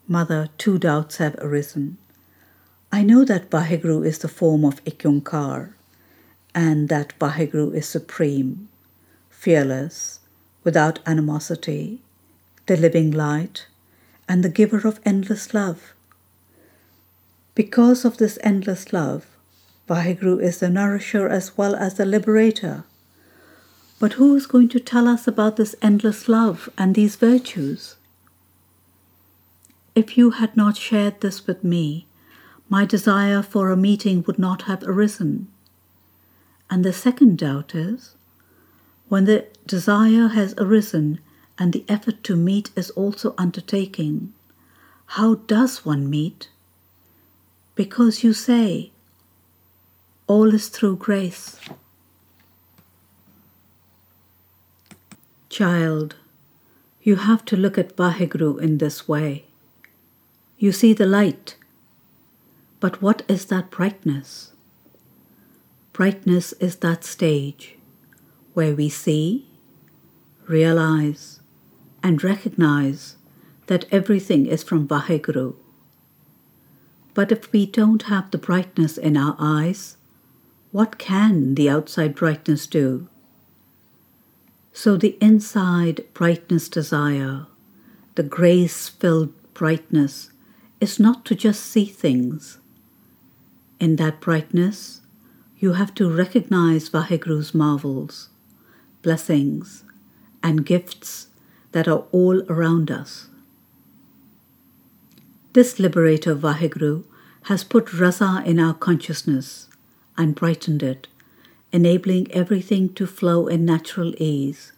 Mother, 0.08 0.50
two 0.58 0.78
doubts 0.78 1.18
have 1.18 1.36
arisen. 1.40 1.98
I 2.92 3.04
know 3.04 3.24
that 3.24 3.50
Vaheguru 3.50 4.06
is 4.06 4.18
the 4.18 4.28
form 4.28 4.66
of 4.66 4.82
Ik 4.84 5.00
Oankar, 5.04 5.74
and 6.54 6.90
that 6.90 7.14
Vaheguru 7.20 7.74
is 7.74 7.88
supreme, 7.88 8.68
fearless, 9.30 10.20
without 10.64 11.00
animosity, 11.06 12.02
the 12.66 12.76
living 12.76 13.12
light, 13.12 13.68
and 14.28 14.44
the 14.44 14.50
giver 14.50 14.86
of 14.88 15.00
endless 15.06 15.54
love. 15.54 15.94
Because 17.56 18.04
of 18.04 18.18
this 18.18 18.38
endless 18.42 18.92
love, 18.92 19.26
Vaheguru 19.88 20.42
is 20.42 20.60
the 20.60 20.70
nourisher 20.70 21.28
as 21.28 21.58
well 21.58 21.76
as 21.76 21.96
the 21.96 22.06
liberator. 22.06 22.84
But 24.00 24.14
who 24.14 24.36
is 24.36 24.48
going 24.48 24.70
to 24.70 24.80
tell 24.80 25.08
us 25.08 25.28
about 25.28 25.58
this 25.58 25.76
endless 25.82 26.28
love 26.28 26.70
and 26.78 26.96
these 26.96 27.16
virtues? 27.16 27.96
If 29.94 30.18
you 30.18 30.32
had 30.32 30.56
not 30.56 30.78
shared 30.78 31.20
this 31.20 31.46
with 31.46 31.64
me, 31.64 32.06
my 32.70 32.86
desire 32.86 33.42
for 33.42 33.70
a 33.70 33.76
meeting 33.78 34.24
would 34.26 34.40
not 34.40 34.64
have 34.64 34.84
arisen. 34.84 35.50
And 36.70 36.86
the 36.86 36.94
second 36.94 37.38
doubt 37.38 37.76
is 37.76 38.16
when 39.10 39.26
the 39.26 39.48
desire 39.68 40.30
has 40.30 40.54
arisen 40.58 41.20
and 41.60 41.74
the 41.74 41.84
effort 41.90 42.24
to 42.24 42.38
meet 42.38 42.72
is 42.78 42.90
also 42.92 43.36
undertaken, 43.38 44.34
how 45.18 45.36
does 45.36 45.84
one 45.84 46.10
meet? 46.10 46.48
Because 47.76 48.24
you 48.24 48.32
say, 48.32 48.92
all 50.28 50.54
is 50.54 50.70
through 50.70 50.96
grace. 50.96 51.60
Child, 55.50 56.16
you 57.04 57.18
have 57.18 57.44
to 57.44 57.58
look 57.58 57.78
at 57.78 57.98
Vaheguru 57.98 58.62
in 58.62 58.78
this 58.78 59.10
way. 59.10 59.51
You 60.62 60.72
see 60.72 60.94
the 60.94 61.08
light 61.08 61.56
but 62.82 63.00
what 63.00 63.22
is 63.28 63.46
that 63.46 63.70
brightness? 63.70 64.54
Brightness 65.94 66.52
is 66.54 66.78
that 66.78 67.04
stage 67.04 67.78
where 68.56 68.74
we 68.74 68.90
see, 68.90 69.46
realize, 70.48 71.40
and 72.02 72.24
recognize 72.24 73.18
that 73.68 73.86
everything 73.92 74.48
is 74.48 74.64
from 74.64 74.88
Vaheguru. 74.88 75.56
But 77.14 77.32
if 77.32 77.52
we 77.54 77.68
don't 77.68 78.04
have 78.04 78.32
the 78.32 78.40
brightness 78.40 78.98
in 78.98 79.16
our 79.16 79.36
eyes, 79.38 79.98
what 80.72 80.98
can 80.98 81.54
the 81.54 81.70
outside 81.70 82.16
brightness 82.16 82.66
do? 82.66 83.08
So 84.74 84.98
the 84.98 85.18
inside 85.22 86.06
brightness 86.16 86.68
desire, 86.68 87.46
the 88.16 88.24
grace 88.24 88.90
filled 88.90 89.34
brightness, 89.54 90.31
is 90.82 91.00
not 91.00 91.24
to 91.26 91.36
just 91.36 91.64
see 91.64 91.86
things, 91.86 92.58
in 93.80 93.96
that 93.98 94.20
brightness, 94.20 95.02
you 95.60 95.74
have 95.74 95.94
to 95.94 96.10
recognize 96.10 96.90
Vaheguru's 96.90 97.54
marvels, 97.54 98.30
blessings, 99.04 99.84
and 100.44 100.66
gifts 100.66 101.28
that 101.72 101.88
are 101.88 102.04
all 102.12 102.42
around 102.52 102.92
us. 102.92 103.28
This 105.54 105.80
liberator 105.80 106.36
Vaheguru 106.36 107.04
has 107.44 107.64
put 107.64 107.88
Raza 107.88 108.46
in 108.46 108.60
our 108.60 108.74
consciousness 108.74 109.68
and 110.18 110.36
brightened 110.36 110.82
it, 110.82 111.08
enabling 111.72 112.32
everything 112.32 112.94
to 112.94 113.06
flow 113.06 113.48
in 113.48 113.66
natural 113.66 114.14
ease. 114.18 114.72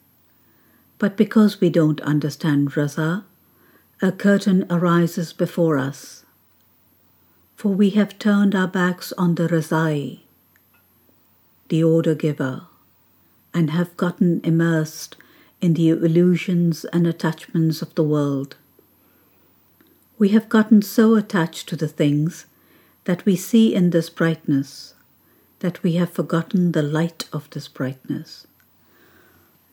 But 1.00 1.16
because 1.16 1.62
we 1.62 1.70
don't 1.70 2.02
understand 2.02 2.72
Raza, 2.72 3.24
a 4.04 4.12
curtain 4.12 4.66
arises 4.70 5.34
before 5.34 5.80
us 5.80 6.24
for 7.64 7.70
we 7.70 7.92
have 7.92 8.20
turned 8.20 8.54
our 8.54 8.68
backs 8.68 9.14
on 9.14 9.36
the 9.36 9.48
Razai, 9.48 10.20
the 11.70 11.82
order 11.82 12.14
giver, 12.14 12.64
and 13.54 13.70
have 13.70 13.96
gotten 13.96 14.42
immersed 14.44 15.16
in 15.62 15.74
the 15.76 15.88
illusions 15.88 16.84
and 16.92 17.08
attachments 17.08 17.82
of 17.82 17.96
the 17.96 18.04
world. 18.04 18.58
We 20.20 20.30
have 20.36 20.50
gotten 20.50 20.82
so 20.82 21.16
attached 21.16 21.70
to 21.70 21.78
the 21.78 21.88
things 21.88 22.48
that 23.06 23.24
we 23.24 23.38
see 23.38 23.74
in 23.74 23.92
this 23.92 24.10
brightness 24.10 24.94
that 25.60 25.82
we 25.84 25.94
have 25.94 26.12
forgotten 26.12 26.74
the 26.74 26.84
light 26.84 27.30
of 27.32 27.50
this 27.52 27.70
brightness. 27.70 28.46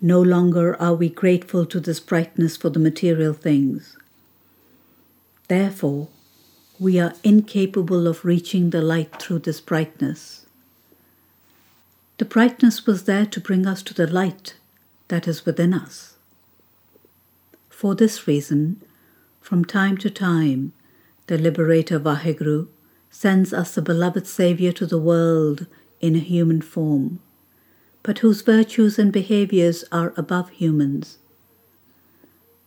No 0.00 0.22
longer 0.22 0.80
are 0.80 0.94
we 0.94 1.08
grateful 1.08 1.66
to 1.66 1.80
this 1.80 1.98
brightness 1.98 2.56
for 2.56 2.70
the 2.70 2.78
material 2.78 3.34
things. 3.34 3.96
Therefore, 5.50 6.06
we 6.78 7.00
are 7.00 7.12
incapable 7.24 8.06
of 8.06 8.24
reaching 8.24 8.70
the 8.70 8.80
light 8.80 9.20
through 9.20 9.40
this 9.40 9.60
brightness. 9.60 10.46
The 12.18 12.24
brightness 12.24 12.86
was 12.86 13.02
there 13.02 13.26
to 13.26 13.40
bring 13.40 13.66
us 13.66 13.82
to 13.82 13.92
the 13.92 14.06
light 14.06 14.54
that 15.08 15.26
is 15.26 15.44
within 15.44 15.74
us. 15.74 16.14
For 17.68 17.96
this 17.96 18.28
reason, 18.28 18.80
from 19.40 19.64
time 19.64 19.96
to 19.98 20.08
time, 20.08 20.72
the 21.26 21.36
liberator 21.36 21.98
Vaheguru 21.98 22.68
sends 23.10 23.52
us 23.52 23.74
the 23.74 23.82
beloved 23.82 24.28
Saviour 24.28 24.72
to 24.74 24.86
the 24.86 25.00
world 25.00 25.66
in 26.00 26.14
a 26.14 26.20
human 26.20 26.62
form, 26.62 27.18
but 28.04 28.20
whose 28.20 28.42
virtues 28.42 29.00
and 29.00 29.12
behaviors 29.12 29.82
are 29.90 30.14
above 30.16 30.50
humans. 30.50 31.18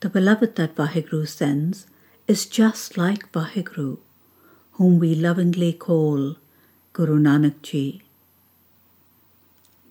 The 0.01 0.09
beloved 0.09 0.57
that 0.57 0.75
Vaheguru 0.75 1.25
sends 1.25 1.87
is 2.27 2.45
just 2.45 2.97
like 2.97 3.31
Vaheguru, 3.33 3.97
whom 4.73 4.97
we 4.97 5.13
lovingly 5.13 5.73
call 5.73 6.37
Guru 6.93 7.19
Nanak 7.19 7.61
Ji. 7.61 8.01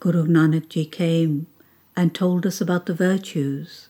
Guru 0.01 0.27
Nanak 0.27 0.69
Ji 0.71 0.87
came 0.87 1.47
and 1.95 2.15
told 2.15 2.47
us 2.47 2.61
about 2.61 2.87
the 2.87 2.95
virtues, 2.95 3.89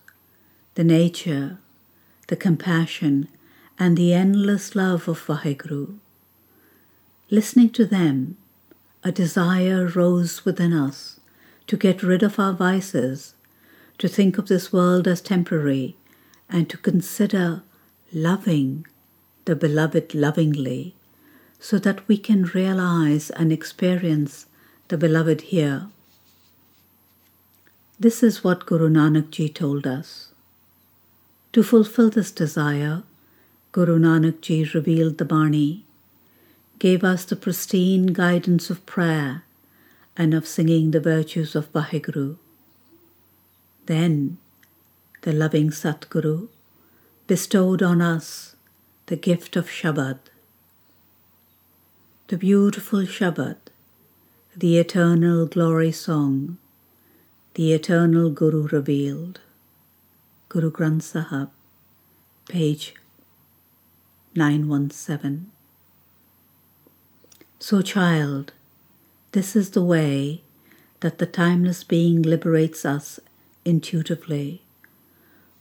the 0.74 0.82
nature, 0.82 1.58
the 2.26 2.36
compassion, 2.36 3.28
and 3.78 3.96
the 3.96 4.12
endless 4.12 4.74
love 4.74 5.06
of 5.06 5.24
Vaheguru. 5.24 5.98
Listening 7.30 7.70
to 7.70 7.86
them, 7.86 8.36
a 9.04 9.12
desire 9.12 9.86
rose 9.86 10.44
within 10.44 10.72
us 10.72 11.20
to 11.68 11.76
get 11.76 12.02
rid 12.02 12.24
of 12.24 12.40
our 12.40 12.52
vices, 12.52 13.34
to 13.98 14.08
think 14.08 14.36
of 14.36 14.48
this 14.48 14.72
world 14.72 15.06
as 15.06 15.20
temporary, 15.20 15.96
and 16.50 16.68
to 16.68 16.76
consider 16.76 17.62
loving 18.12 18.86
the 19.46 19.56
beloved 19.56 20.14
lovingly 20.14 20.94
so 21.58 21.78
that 21.78 22.06
we 22.08 22.18
can 22.18 22.44
realize 22.44 23.30
and 23.30 23.52
experience 23.52 24.46
the 24.88 24.98
beloved 24.98 25.40
here. 25.42 25.86
This 27.98 28.22
is 28.22 28.44
what 28.44 28.66
Guru 28.66 28.90
Nanak 28.90 29.30
Ji 29.30 29.48
told 29.48 29.86
us. 29.86 30.32
To 31.52 31.62
fulfill 31.62 32.10
this 32.10 32.30
desire, 32.30 33.02
Guru 33.70 33.98
Nanak 33.98 34.40
Ji 34.40 34.64
revealed 34.64 35.18
the 35.18 35.24
Bani, 35.24 35.84
gave 36.78 37.04
us 37.04 37.24
the 37.24 37.36
pristine 37.36 38.06
guidance 38.06 38.68
of 38.70 38.84
prayer 38.86 39.44
and 40.16 40.34
of 40.34 40.46
singing 40.46 40.90
the 40.90 41.00
virtues 41.00 41.54
of 41.54 41.72
Vaheguru. 41.72 42.36
Then 43.86 44.38
the 45.22 45.32
loving 45.32 45.70
Satguru 45.70 46.48
bestowed 47.32 47.82
on 47.82 48.02
us 48.02 48.56
the 49.06 49.16
gift 49.16 49.56
of 49.56 49.66
Shabad, 49.66 50.18
the 52.28 52.36
beautiful 52.36 53.04
Shabad, 53.04 53.56
the 54.54 54.76
eternal 54.76 55.46
glory 55.46 55.92
song, 55.92 56.58
the 57.54 57.72
eternal 57.72 58.28
Guru 58.28 58.66
revealed. 58.66 59.40
Guru 60.50 60.70
Granth 60.70 61.04
Sahib, 61.04 61.48
page 62.50 62.94
917. 64.34 65.50
So, 67.58 67.80
child, 67.80 68.52
this 69.30 69.56
is 69.56 69.70
the 69.70 69.82
way 69.82 70.42
that 71.00 71.16
the 71.16 71.24
timeless 71.24 71.82
being 71.82 72.20
liberates 72.20 72.84
us 72.84 73.18
intuitively. 73.64 74.60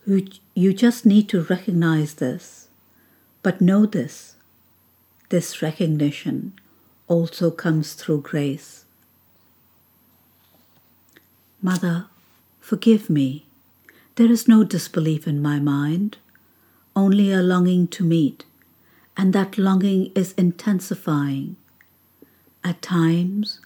You, 0.06 0.28
you 0.62 0.74
just 0.74 1.06
need 1.06 1.28
to 1.30 1.42
recognize 1.44 2.16
this, 2.16 2.68
but 3.42 3.62
know 3.62 3.86
this. 3.86 4.36
This 5.30 5.62
recognition 5.62 6.54
also 7.08 7.50
comes 7.50 7.94
through 7.94 8.22
grace. 8.22 8.86
Mother, 11.62 12.08
forgive 12.60 13.10
me. 13.10 13.46
There 14.16 14.32
is 14.32 14.48
no 14.48 14.64
disbelief 14.64 15.26
in 15.26 15.42
my 15.42 15.60
mind, 15.60 16.18
only 16.96 17.32
a 17.32 17.42
longing 17.42 17.88
to 17.88 18.04
meet, 18.04 18.44
and 19.16 19.32
that 19.34 19.58
longing 19.58 20.12
is 20.16 20.34
intensifying. 20.34 21.56
At 22.64 22.82
times, 22.82 23.62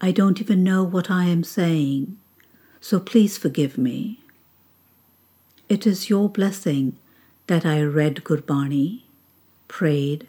I 0.00 0.12
don't 0.12 0.40
even 0.40 0.64
know 0.64 0.82
what 0.82 1.10
I 1.10 1.24
am 1.26 1.44
saying, 1.44 2.16
so 2.80 2.98
please 2.98 3.38
forgive 3.38 3.76
me. 3.76 4.21
It 5.72 5.86
is 5.86 6.10
your 6.10 6.28
blessing 6.28 6.98
that 7.46 7.64
I 7.64 7.80
read 7.80 8.24
Gurbani, 8.24 9.04
prayed, 9.68 10.26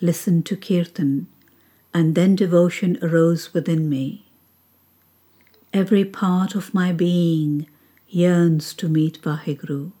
listened 0.00 0.46
to 0.46 0.56
Kirtan, 0.56 1.28
and 1.94 2.16
then 2.16 2.34
devotion 2.34 2.98
arose 3.00 3.54
within 3.54 3.88
me. 3.88 4.24
Every 5.72 6.04
part 6.04 6.56
of 6.56 6.74
my 6.74 6.90
being 6.90 7.68
yearns 8.08 8.74
to 8.74 8.88
meet 8.88 9.22
Vaheguru. 9.22 9.92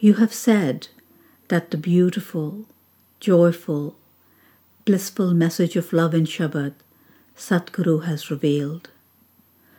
You 0.00 0.14
have 0.14 0.34
said 0.34 0.88
that 1.46 1.70
the 1.70 1.76
beautiful, 1.76 2.64
joyful, 3.20 3.94
blissful 4.84 5.34
message 5.34 5.76
of 5.76 5.92
love 5.92 6.14
in 6.14 6.24
Shabad 6.24 6.72
Satguru 7.36 8.06
has 8.06 8.28
revealed. 8.28 8.90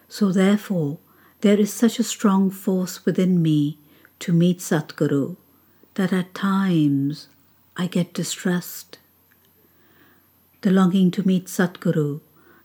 So 0.08 0.32
therefore, 0.32 1.00
there 1.42 1.60
is 1.60 1.72
such 1.72 2.00
a 2.00 2.04
strong 2.04 2.50
force 2.50 3.06
within 3.06 3.42
me 3.42 3.78
to 4.20 4.34
meet 4.34 4.60
Satguru 4.60 5.38
that 5.96 6.12
at 6.12 6.34
times 6.34 7.28
I 7.78 7.88
get 7.88 8.14
distressed. 8.14 8.98
The 10.62 10.72
longing 10.72 11.12
to 11.12 11.26
meet 11.26 11.46
Satguru, 11.46 12.20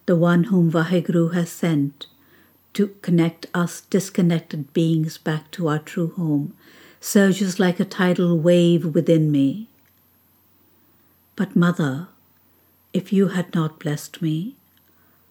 the 0.06 0.16
one 0.16 0.44
whom 0.44 0.72
Vaheguru 0.72 1.34
has 1.34 1.50
sent 1.50 2.06
to 2.74 2.88
connect 3.02 3.46
us 3.54 3.82
disconnected 3.82 4.72
beings 4.72 5.16
back 5.16 5.50
to 5.52 5.68
our 5.68 5.78
true 5.78 6.12
home, 6.16 6.56
surges 7.00 7.60
like 7.60 7.78
a 7.78 7.84
tidal 7.84 8.36
wave 8.36 8.86
within 8.86 9.30
me. 9.30 9.68
But, 11.36 11.54
Mother, 11.54 12.08
if 12.92 13.12
you 13.12 13.28
had 13.28 13.54
not 13.54 13.78
blessed 13.78 14.20
me, 14.20 14.56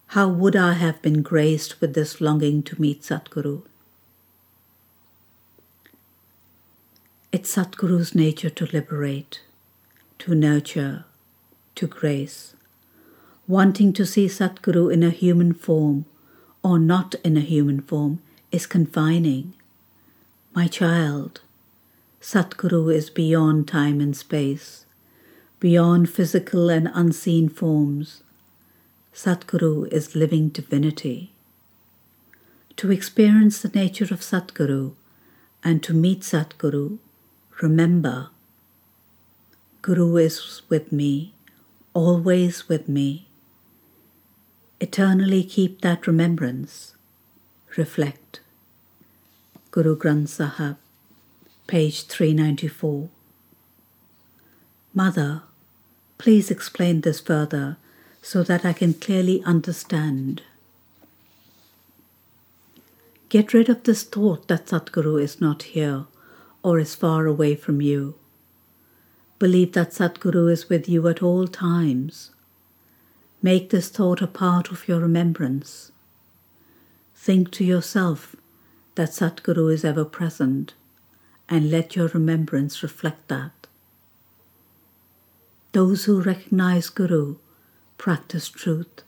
how 0.08 0.28
would 0.28 0.56
I 0.56 0.74
have 0.74 1.02
been 1.02 1.22
graced 1.22 1.80
with 1.80 1.94
this 1.94 2.20
longing 2.20 2.62
to 2.64 2.80
meet 2.80 3.02
Satguru? 3.02 3.62
It's 7.32 7.54
Satguru's 7.54 8.14
nature 8.14 8.50
to 8.50 8.66
liberate, 8.66 9.40
to 10.20 10.34
nurture, 10.34 11.04
to 11.74 11.86
grace. 11.86 12.54
Wanting 13.48 13.92
to 13.94 14.06
see 14.06 14.26
Satguru 14.26 14.92
in 14.92 15.02
a 15.02 15.10
human 15.10 15.52
form 15.52 16.06
or 16.62 16.78
not 16.78 17.14
in 17.24 17.36
a 17.36 17.40
human 17.40 17.80
form 17.80 18.20
is 18.52 18.66
confining. 18.66 19.54
My 20.54 20.68
child, 20.68 21.40
Satguru 22.20 22.94
is 22.94 23.10
beyond 23.10 23.68
time 23.68 24.00
and 24.00 24.16
space 24.16 24.84
beyond 25.64 26.10
physical 26.10 26.68
and 26.68 26.90
unseen 26.92 27.48
forms. 27.48 28.22
Satguru 29.14 29.86
is 29.92 30.16
living 30.16 30.48
divinity. 30.48 31.30
To 32.76 32.90
experience 32.90 33.62
the 33.62 33.68
nature 33.68 34.12
of 34.12 34.20
Satguru 34.20 34.94
and 35.62 35.82
to 35.84 35.94
meet 35.94 36.20
Satguru, 36.20 36.98
remember 37.62 38.30
Guru 39.82 40.16
is 40.16 40.62
with 40.68 40.90
me, 40.90 41.32
always 41.92 42.68
with 42.68 42.88
me. 42.88 43.26
Eternally 44.80 45.44
keep 45.44 45.80
that 45.82 46.06
remembrance. 46.06 46.94
Reflect. 47.76 48.40
Guru 49.70 49.96
Granth 49.96 50.28
Sahib, 50.28 50.76
page 51.66 52.06
394. 52.06 53.08
Mother, 54.92 55.42
Please 56.18 56.50
explain 56.50 57.02
this 57.02 57.20
further 57.20 57.76
so 58.24 58.42
that 58.42 58.64
I 58.64 58.72
can 58.72 58.94
clearly 58.94 59.42
understand. 59.44 60.40
Get 63.28 63.52
rid 63.52 63.68
of 63.68 63.82
this 63.82 64.02
thought 64.02 64.48
that 64.48 64.66
Satguru 64.66 65.22
is 65.22 65.42
not 65.42 65.74
here 65.74 66.06
or 66.62 66.78
is 66.78 66.94
far 66.94 67.26
away 67.26 67.54
from 67.54 67.82
you. 67.82 68.14
Believe 69.38 69.72
that 69.72 69.90
Satguru 69.90 70.50
is 70.50 70.70
with 70.70 70.88
you 70.88 71.06
at 71.06 71.22
all 71.22 71.46
times. 71.46 72.30
Make 73.42 73.68
this 73.68 73.90
thought 73.90 74.22
a 74.22 74.26
part 74.26 74.70
of 74.70 74.88
your 74.88 75.00
remembrance. 75.00 75.92
Think 77.14 77.50
to 77.52 77.64
yourself 77.64 78.34
that 78.94 79.10
Satguru 79.10 79.70
is 79.70 79.84
ever 79.84 80.04
present 80.06 80.72
and 81.46 81.70
let 81.70 81.94
your 81.94 82.08
remembrance 82.08 82.82
reflect 82.82 83.28
that. 83.28 83.66
Those 85.72 86.06
who 86.06 86.22
recognize 86.22 86.88
Guru 86.88 87.36
practice 88.04 88.50
truth. 88.50 89.02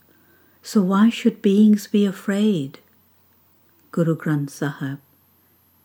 So 0.63 0.81
why 0.81 1.11
should 1.11 1.43
beings 1.43 1.85
be 1.85 2.03
afraid? 2.03 2.79
Guru 3.91 4.15
Granth 4.17 4.49
Sahib, 4.49 4.97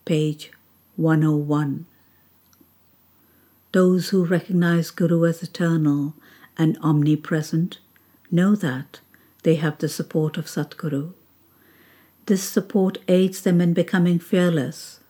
page 0.06 0.50
101. 0.96 1.84
Those 3.72 4.08
who 4.08 4.24
recognize 4.24 4.90
Guru 4.90 5.26
as 5.26 5.42
eternal 5.42 6.14
and 6.56 6.78
omnipresent 6.80 7.80
know 8.30 8.54
that 8.54 9.00
they 9.42 9.56
have 9.56 9.76
the 9.76 9.90
support 9.90 10.38
of 10.38 10.46
Satguru. 10.46 11.12
This 12.24 12.42
support 12.42 12.96
aids 13.08 13.42
them 13.42 13.60
in 13.60 13.74
becoming 13.74 14.18
fearless. 14.18 15.00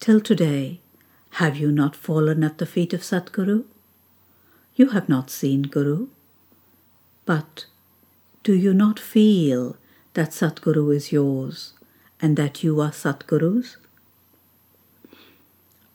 Till 0.00 0.20
today, 0.20 0.80
have 1.38 1.56
you 1.56 1.70
not 1.70 1.94
fallen 1.94 2.42
at 2.42 2.58
the 2.58 2.66
feet 2.66 2.92
of 2.92 3.02
Satguru? 3.02 3.62
You 4.74 4.88
have 4.88 5.08
not 5.08 5.30
seen 5.30 5.62
Guru. 5.62 6.08
But 7.26 7.66
do 8.42 8.54
you 8.54 8.74
not 8.74 8.98
feel 8.98 9.76
that 10.14 10.30
Satguru 10.30 10.94
is 10.94 11.12
yours 11.12 11.72
and 12.20 12.36
that 12.36 12.62
you 12.62 12.80
are 12.80 12.90
Satguru's? 12.90 13.76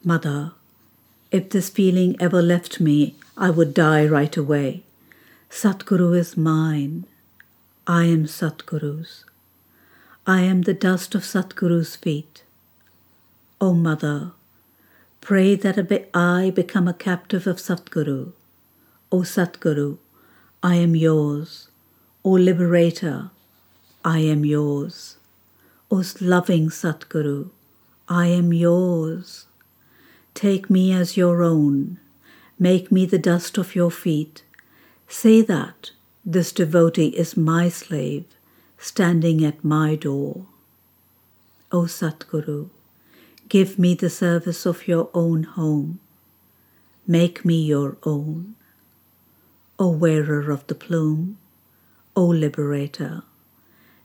Mother, 0.03 0.53
If 1.31 1.49
this 1.51 1.69
feeling 1.69 2.15
ever 2.19 2.41
left 2.41 2.79
me, 2.79 3.15
I 3.37 3.51
would 3.51 3.75
die 3.75 4.05
right 4.05 4.35
away. 4.35 4.83
Satguru 5.49 6.17
is 6.17 6.35
mine. 6.35 7.05
I 7.85 8.05
am 8.05 8.25
Satguru's. 8.25 9.25
I 10.25 10.41
am 10.41 10.63
the 10.63 10.73
dust 10.73 11.13
of 11.13 11.21
Satguru's 11.21 11.95
feet. 11.95 12.43
O 13.61 13.73
Mother, 13.73 14.31
pray 15.21 15.55
that 15.55 15.77
I 16.13 16.49
become 16.49 16.87
a 16.87 16.93
captive 16.93 17.45
of 17.45 17.57
Satguru. 17.57 18.31
O 19.11 19.17
Satguru, 19.21 19.97
I 20.61 20.75
am 20.75 20.93
yours. 20.93 21.69
O 22.25 22.31
Liberator, 22.31 23.29
I 24.03 24.19
am 24.19 24.43
yours. 24.43 25.15
O 25.89 26.03
loving 26.19 26.67
Satguru, 26.67 27.51
I 28.09 28.27
am 28.27 28.51
yours. 28.51 29.45
Take 30.33 30.69
me 30.69 30.91
as 30.91 31.15
your 31.15 31.43
own. 31.43 31.97
Make 32.59 32.91
me 32.91 33.05
the 33.05 33.17
dust 33.17 33.57
of 33.57 33.73
your 33.73 33.89
feet. 33.89 34.43
Say 35.07 35.41
that 35.43 35.91
this 36.25 36.51
devotee 36.51 37.15
is 37.15 37.37
my 37.37 37.69
slave, 37.69 38.25
standing 38.77 39.45
at 39.45 39.63
my 39.63 39.95
door. 39.95 40.45
O 41.71 41.83
Satguru, 41.83 42.69
give 43.47 43.79
me 43.79 43.93
the 43.93 44.09
service 44.09 44.65
of 44.65 44.89
your 44.89 45.09
own 45.13 45.43
home. 45.43 46.01
Make 47.07 47.45
me 47.45 47.61
your 47.63 47.95
own. 48.03 48.55
O 49.81 49.87
wearer 49.87 50.51
of 50.51 50.67
the 50.67 50.75
plume, 50.75 51.37
O 52.13 52.25
liberator, 52.25 53.23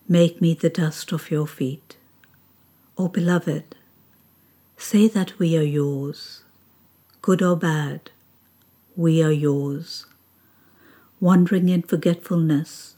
make 0.09 0.41
me 0.41 0.55
the 0.55 0.71
dust 0.71 1.11
of 1.11 1.33
your 1.33 1.49
feet. 1.49 1.97
O 2.97 3.09
beloved, 3.09 3.75
say 4.77 5.09
that 5.09 5.37
we 5.41 5.57
are 5.57 5.65
yours, 5.65 6.45
good 7.23 7.43
or 7.43 7.57
bad, 7.57 8.13
we 8.95 9.21
are 9.21 9.33
yours. 9.33 10.07
Wandering 11.19 11.69
in 11.69 11.83
forgetfulness, 11.83 12.95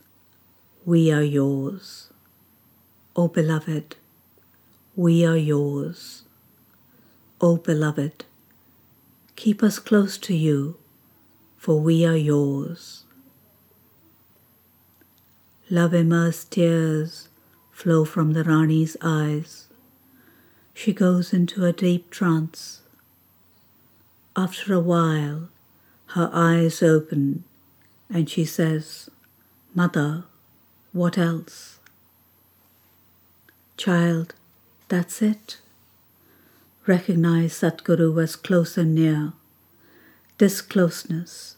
we 0.85 1.11
are 1.11 1.23
yours. 1.23 2.09
O 3.15 3.27
beloved, 3.27 3.95
we 4.95 5.25
are 5.25 5.35
yours. 5.35 6.21
O 7.41 7.57
beloved, 7.57 8.25
keep 9.35 9.63
us 9.63 9.79
close 9.79 10.19
to 10.19 10.35
you 10.35 10.77
for 11.67 11.81
we 11.81 12.05
are 12.05 12.15
yours. 12.15 13.03
Love 15.69 15.93
immersed 15.93 16.49
tears 16.49 17.27
flow 17.73 18.05
from 18.05 18.31
the 18.31 18.45
Rani's 18.45 18.95
eyes. 19.01 19.67
She 20.73 20.93
goes 20.93 21.33
into 21.33 21.65
a 21.65 21.73
deep 21.73 22.09
trance. 22.09 22.79
After 24.33 24.73
a 24.73 24.79
while, 24.79 25.49
her 26.15 26.29
eyes 26.31 26.81
open 26.81 27.43
and 28.09 28.29
she 28.29 28.45
says, 28.45 29.09
Mother, 29.75 30.23
what 30.93 31.17
else? 31.17 31.79
Child, 33.75 34.35
that's 34.87 35.21
it. 35.21 35.57
Recognize 36.85 37.51
Satguru 37.59 38.23
as 38.23 38.37
close 38.37 38.77
and 38.77 38.95
near. 38.95 39.33
This 40.37 40.61
closeness 40.61 41.56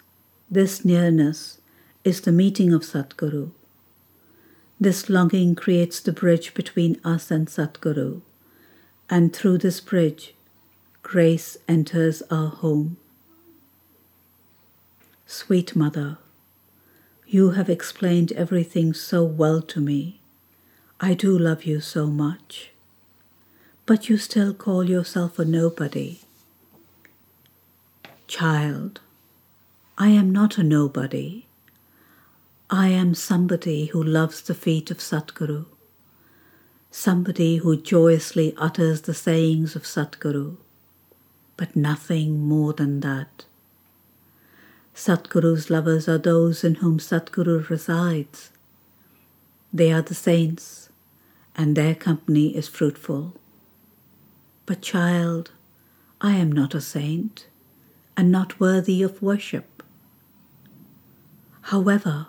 this 0.50 0.84
nearness 0.84 1.60
is 2.04 2.22
the 2.22 2.32
meeting 2.32 2.74
of 2.74 2.82
Satguru. 2.82 3.52
This 4.80 5.10
longing 5.10 5.54
creates 5.56 6.00
the 6.00 6.12
bridge 6.12 6.54
between 6.54 7.00
us 7.04 7.30
and 7.30 7.48
Satguru, 7.48 8.22
and 9.10 9.32
through 9.32 9.60
this 9.60 9.80
bridge, 9.80 10.34
grace 11.04 11.58
enters 11.68 12.24
our 12.32 12.50
home. 12.50 12.98
Sweet 15.28 15.76
Mother, 15.76 16.18
you 17.28 17.52
have 17.52 17.70
explained 17.70 18.32
everything 18.32 18.94
so 18.94 19.24
well 19.24 19.62
to 19.62 19.80
me. 19.80 20.20
I 21.00 21.14
do 21.14 21.38
love 21.38 21.64
you 21.64 21.80
so 21.80 22.08
much. 22.08 22.72
But 23.86 24.10
you 24.10 24.18
still 24.18 24.54
call 24.54 24.84
yourself 24.84 25.38
a 25.38 25.46
nobody. 25.46 26.22
Child, 28.28 29.00
I 30.02 30.08
am 30.12 30.32
not 30.32 30.58
a 30.58 30.64
nobody. 30.64 31.44
I 32.70 32.88
am 32.88 33.14
somebody 33.14 33.88
who 33.88 34.02
loves 34.02 34.42
the 34.42 34.56
feet 34.56 34.90
of 34.92 35.00
Satguru, 35.00 35.66
somebody 36.90 37.58
who 37.58 37.76
joyously 37.76 38.54
utters 38.56 39.02
the 39.02 39.14
sayings 39.14 39.76
of 39.76 39.84
Satguru, 39.84 40.56
but 41.58 41.76
nothing 41.76 42.40
more 42.40 42.72
than 42.72 43.02
that. 43.02 43.44
Satguru's 44.96 45.70
lovers 45.70 46.08
are 46.08 46.18
those 46.18 46.64
in 46.64 46.76
whom 46.76 47.00
Satguru 47.00 47.68
resides. 47.68 48.52
They 49.74 49.92
are 49.92 50.02
the 50.02 50.16
saints, 50.16 50.88
and 51.58 51.76
their 51.76 51.94
company 51.94 52.56
is 52.56 52.70
fruitful. 52.70 53.34
But, 54.66 54.82
child, 54.82 55.52
I 56.22 56.38
am 56.38 56.54
not 56.54 56.74
a 56.74 56.80
saint, 56.80 57.48
and 58.16 58.32
not 58.32 58.62
worthy 58.62 59.04
of 59.04 59.22
worship. 59.22 59.79
However, 61.62 62.28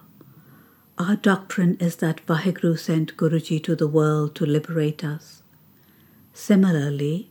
our 0.98 1.16
doctrine 1.16 1.76
is 1.80 1.96
that 1.96 2.24
Vaheguru 2.26 2.78
sent 2.78 3.16
Guruji 3.16 3.62
to 3.64 3.74
the 3.74 3.88
world 3.88 4.34
to 4.34 4.44
liberate 4.44 5.02
us. 5.02 5.42
Similarly, 6.34 7.30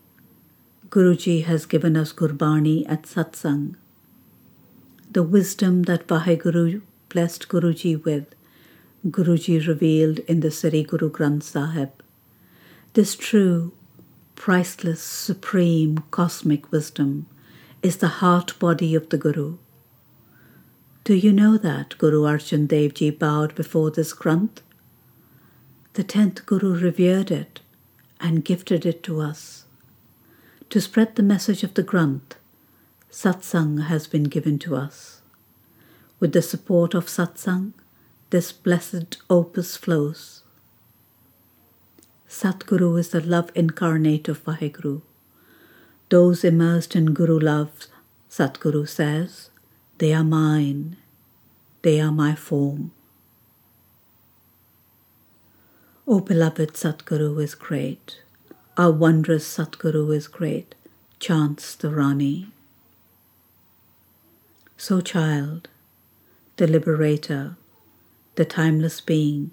Guruji 0.90 1.44
has 1.44 1.68
given 1.68 1.96
us 1.96 2.12
Gurbani 2.12 2.90
at 2.90 3.04
Satsang. 3.04 3.76
The 5.12 5.24
wisdom 5.24 5.84
that 5.84 6.08
Vaheguru 6.08 6.82
blessed 7.10 7.48
Guruji 7.48 8.04
with, 8.04 8.34
Guruji 9.08 9.66
revealed 9.68 10.20
in 10.20 10.40
the 10.40 10.52
Sri 10.52 10.84
Guru 10.84 11.12
Granth 11.12 11.44
Sahib. 11.44 11.90
This 12.94 13.16
true, 13.16 13.72
priceless, 14.36 15.02
supreme, 15.02 16.04
cosmic 16.12 16.72
wisdom 16.72 17.28
is 17.84 17.98
the 17.98 18.08
heart 18.08 18.58
body 18.58 18.96
of 18.96 19.10
the 19.10 19.18
Guru. 19.18 19.58
Do 21.04 21.16
you 21.16 21.34
know 21.34 21.58
that 21.58 21.98
Guru 21.98 22.24
Arjan 22.24 22.68
Dev 22.68 22.94
Ji 22.94 23.10
bowed 23.10 23.56
before 23.56 23.90
this 23.90 24.14
Granth? 24.14 24.62
The 25.94 26.04
tenth 26.04 26.46
Guru 26.46 26.80
revered 26.80 27.32
it 27.32 27.62
and 28.20 28.46
gifted 28.46 28.86
it 28.86 29.02
to 29.04 29.20
us. 29.20 29.66
To 30.70 30.80
spread 30.80 31.16
the 31.16 31.24
message 31.24 31.64
of 31.64 31.74
the 31.74 31.84
Granth, 31.84 32.36
Satsang 33.12 33.88
has 33.88 34.06
been 34.06 34.26
given 34.26 34.60
to 34.60 34.76
us. 34.76 35.22
With 36.20 36.34
the 36.34 36.44
support 36.44 36.94
of 36.94 37.08
Satsang, 37.08 37.74
this 38.30 38.52
blessed 38.52 39.18
opus 39.30 39.76
flows. 39.76 40.44
Satguru 42.30 43.00
is 43.00 43.10
the 43.10 43.22
love 43.22 43.50
incarnate 43.56 44.28
of 44.28 44.44
Vaheguru. 44.44 45.02
Those 46.10 46.44
immersed 46.44 46.96
in 46.96 47.14
Guru 47.14 47.40
love, 47.40 47.88
Satguru 48.30 48.88
says, 48.88 49.50
they 50.00 50.14
are 50.14 50.24
mine. 50.24 50.96
They 51.82 52.00
are 52.00 52.12
my 52.12 52.34
form. 52.34 52.92
O 56.08 56.22
beloved 56.22 56.74
Satguru 56.74 57.44
is 57.44 57.54
great. 57.54 58.22
Our 58.78 58.92
wondrous 58.92 59.46
Satguru 59.46 60.16
is 60.16 60.28
great, 60.28 60.74
chants 61.20 61.76
the 61.76 61.90
Rani. 61.90 62.48
So, 64.78 65.02
child, 65.02 65.68
the 66.56 66.66
liberator, 66.66 67.58
the 68.36 68.46
timeless 68.46 69.02
being, 69.02 69.52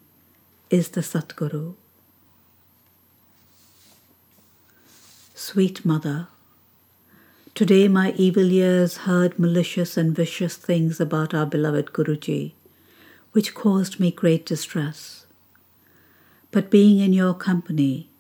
is 0.71 0.91
the 0.91 1.01
Satguru. 1.01 1.75
Sweet 5.35 5.85
Mother, 5.85 6.29
Today 7.57 7.89
my 7.89 8.13
evil 8.19 8.53
ears 8.53 8.99
heard 9.09 9.39
malicious 9.39 9.97
and 9.97 10.15
vicious 10.15 10.57
things 10.57 11.01
about 11.01 11.33
our 11.33 11.47
beloved 11.47 11.87
Guruji, 11.87 12.53
which 13.33 13.55
caused 13.55 13.99
me 13.99 14.11
great 14.11 14.45
distress. 14.45 15.25
But 16.51 16.69
being 16.69 17.01
in 17.01 17.15
your 17.15 17.33
company 17.33 18.11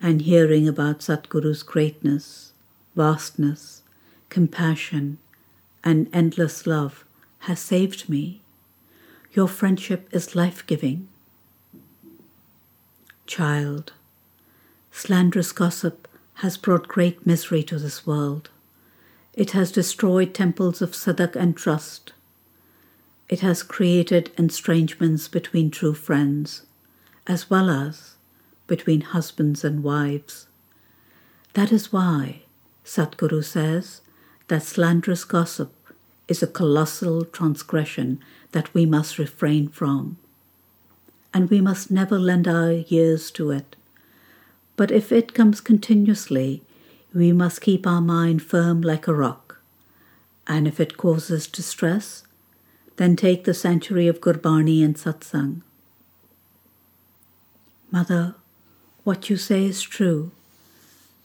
and 0.00 0.22
hearing 0.22 0.66
about 0.66 1.00
Satguru's 1.00 1.62
greatness, 1.62 2.54
vastness, 2.96 3.82
compassion, 4.30 5.18
and 5.84 6.08
endless 6.14 6.66
love 6.66 7.04
has 7.40 7.60
saved 7.60 8.08
me. 8.08 8.40
Your 9.34 9.48
friendship 9.48 10.08
is 10.12 10.34
life 10.34 10.66
giving. 10.66 11.08
Child, 13.26 13.92
slanderous 14.90 15.52
gossip 15.52 16.08
has 16.36 16.56
brought 16.56 16.88
great 16.88 17.26
misery 17.26 17.62
to 17.64 17.78
this 17.78 18.06
world. 18.06 18.48
It 19.38 19.52
has 19.52 19.70
destroyed 19.70 20.34
temples 20.34 20.82
of 20.82 20.96
sidak 20.96 21.36
and 21.36 21.56
trust. 21.56 22.12
It 23.28 23.38
has 23.38 23.62
created 23.62 24.32
estrangements 24.36 25.28
between 25.28 25.70
true 25.70 25.94
friends, 25.94 26.62
as 27.24 27.48
well 27.48 27.70
as 27.70 28.16
between 28.66 29.00
husbands 29.00 29.62
and 29.62 29.84
wives. 29.84 30.48
That 31.54 31.70
is 31.70 31.92
why, 31.92 32.40
Satguru 32.84 33.44
says, 33.44 34.00
that 34.48 34.64
slanderous 34.64 35.22
gossip 35.22 35.72
is 36.26 36.42
a 36.42 36.48
colossal 36.48 37.24
transgression 37.24 38.18
that 38.50 38.74
we 38.74 38.86
must 38.86 39.18
refrain 39.18 39.68
from. 39.68 40.16
And 41.32 41.48
we 41.48 41.60
must 41.60 41.92
never 41.92 42.18
lend 42.18 42.48
our 42.48 42.82
ears 42.88 43.30
to 43.38 43.52
it. 43.52 43.76
But 44.74 44.90
if 44.90 45.12
it 45.12 45.32
comes 45.32 45.60
continuously, 45.60 46.64
we 47.14 47.32
must 47.32 47.60
keep 47.60 47.86
our 47.86 48.00
mind 48.00 48.42
firm 48.42 48.80
like 48.80 49.06
a 49.06 49.14
rock. 49.14 49.60
And 50.46 50.66
if 50.66 50.80
it 50.80 50.96
causes 50.96 51.46
distress, 51.46 52.24
then 52.96 53.16
take 53.16 53.44
the 53.44 53.54
sanctuary 53.54 54.08
of 54.08 54.20
Gurbani 54.20 54.84
and 54.84 54.96
Satsang. 54.96 55.62
Mother, 57.90 58.34
what 59.04 59.30
you 59.30 59.36
say 59.36 59.64
is 59.64 59.80
true, 59.80 60.30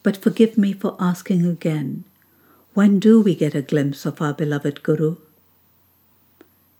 but 0.03 0.17
forgive 0.17 0.57
me 0.57 0.73
for 0.73 0.95
asking 0.99 1.45
again 1.45 2.05
when 2.73 2.99
do 2.99 3.21
we 3.21 3.35
get 3.35 3.53
a 3.53 3.61
glimpse 3.61 4.03
of 4.03 4.19
our 4.19 4.33
beloved 4.33 4.81
Guru? 4.81 5.17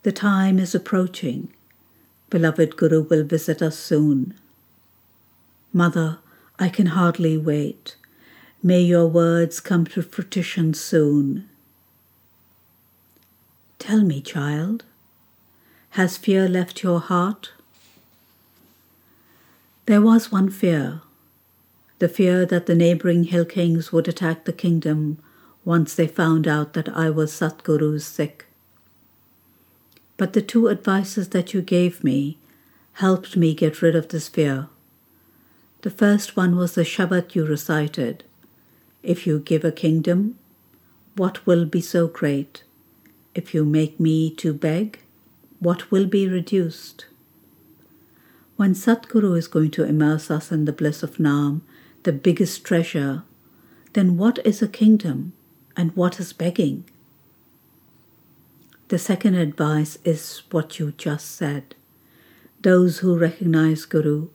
The 0.01 0.12
time 0.12 0.58
is 0.58 0.74
approaching. 0.74 1.54
Beloved 2.32 2.76
Guru 2.78 3.04
will 3.04 3.24
visit 3.24 3.62
us 3.62 3.78
soon. 3.78 4.34
Mother, 5.72 6.18
I 6.58 6.70
can 6.70 6.88
hardly 6.88 7.38
wait. 7.38 7.95
May 8.66 8.82
your 8.82 9.07
words 9.07 9.59
come 9.59 9.84
to 9.88 10.01
fruition 10.01 10.74
soon. 10.74 11.49
Tell 13.78 14.03
me, 14.03 14.22
child, 14.22 14.86
has 15.91 16.16
fear 16.16 16.47
left 16.47 16.82
your 16.82 17.01
heart? 17.01 17.51
There 19.86 20.01
was 20.01 20.32
one 20.32 20.49
fear, 20.49 21.01
the 21.99 22.07
fear 22.07 22.45
that 22.45 22.66
the 22.66 22.74
neighboring 22.74 23.26
hill 23.26 23.43
kings 23.43 23.91
would 23.91 24.07
attack 24.07 24.45
the 24.45 24.53
kingdom 24.53 25.18
once 25.66 25.93
they 25.93 26.07
found 26.07 26.47
out 26.47 26.72
that 26.72 26.88
I 26.88 27.09
was 27.09 27.34
Satguru's 27.34 28.05
Sikh. 28.05 28.45
But 30.16 30.32
the 30.32 30.41
two 30.41 30.70
advices 30.70 31.30
that 31.30 31.53
you 31.53 31.61
gave 31.61 32.01
me 32.01 32.38
helped 32.93 33.36
me 33.36 33.53
get 33.53 33.82
rid 33.82 33.93
of 33.93 34.07
this 34.07 34.30
fear. 34.30 34.70
The 35.82 35.89
first 35.89 36.38
one 36.38 36.55
was 36.55 36.76
the 36.76 36.84
Shabad 36.84 37.36
you 37.36 37.45
recited. 37.45 38.24
If 39.04 39.28
you 39.28 39.39
give 39.39 39.64
a 39.64 39.72
kingdom, 39.72 40.39
what 41.16 41.45
will 41.45 41.66
be 41.66 41.82
so 41.82 42.08
great? 42.08 42.64
If 43.36 43.54
you 43.54 43.66
make 43.66 43.99
me 43.99 44.32
to 44.36 44.54
beg, 44.54 44.99
what 45.60 45.91
will 45.91 46.08
be 46.08 46.28
reduced? 46.28 47.06
When 48.56 48.74
Satguru 48.74 49.38
is 49.38 49.47
going 49.47 49.72
to 49.72 49.84
immerse 49.84 50.32
us 50.32 50.51
in 50.51 50.66
the 50.66 50.72
bliss 50.72 51.04
of 51.04 51.18
Naam, 51.18 51.62
the 52.04 52.12
biggest 52.12 52.64
treasure, 52.64 53.24
then 53.93 54.18
what 54.18 54.39
is 54.45 54.62
a 54.62 54.68
kingdom? 54.68 55.34
and 55.76 55.95
what 55.95 56.20
is 56.20 56.34
begging. 56.34 56.84
The 58.89 58.99
second 58.99 59.36
advice 59.36 59.97
is 60.04 60.43
what 60.51 60.80
you 60.80 60.91
just 60.91 61.32
said. 61.32 61.76
Those 62.62 62.99
who 62.99 63.18
recognize 63.18 63.86
Guru 63.86 64.30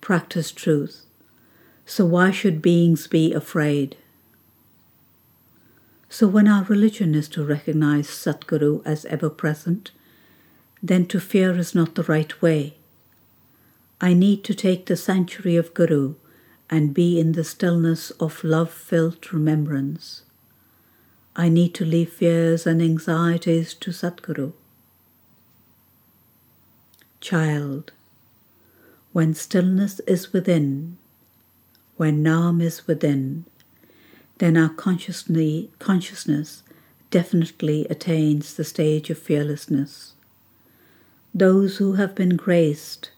practice 0.00 0.52
truth. 0.52 1.04
So 1.86 2.06
why 2.06 2.30
should 2.30 2.62
beings 2.62 3.06
be 3.06 3.32
afraid? 3.32 3.96
So 6.14 6.28
when 6.28 6.46
our 6.46 6.62
religion 6.62 7.12
is 7.16 7.26
to 7.30 7.42
recognize 7.42 8.06
Satguru 8.06 8.82
as 8.84 9.04
ever 9.06 9.28
present, 9.28 9.90
then 10.80 11.06
to 11.06 11.18
fear 11.18 11.58
is 11.58 11.74
not 11.74 11.96
the 11.96 12.04
right 12.04 12.40
way. 12.40 12.76
I 14.00 14.14
need 14.14 14.44
to 14.44 14.54
take 14.54 14.86
the 14.86 14.94
sanctuary 14.94 15.56
of 15.56 15.74
Guru 15.74 16.14
and 16.70 16.94
be 16.94 17.18
in 17.18 17.32
the 17.32 17.42
stillness 17.42 18.12
of 18.12 18.44
love 18.44 18.70
filled 18.70 19.32
remembrance. 19.32 20.22
I 21.34 21.48
need 21.48 21.74
to 21.74 21.84
leave 21.84 22.12
fears 22.12 22.64
and 22.64 22.80
anxieties 22.80 23.74
to 23.74 23.90
Satguru. 23.90 24.52
Child, 27.20 27.90
when 29.12 29.34
stillness 29.34 29.98
is 30.06 30.32
within, 30.32 30.96
when 31.96 32.22
Naam 32.22 32.62
is 32.62 32.86
within, 32.86 33.46
then 34.38 34.56
our 34.56 34.68
consciousness 34.68 36.62
definitely 37.10 37.86
attains 37.88 38.54
the 38.54 38.64
stage 38.64 39.10
of 39.10 39.18
fearlessness. 39.18 40.14
Those 41.32 41.76
who 41.76 41.94
have 41.94 42.14
been 42.14 42.36
graced, 42.36 43.10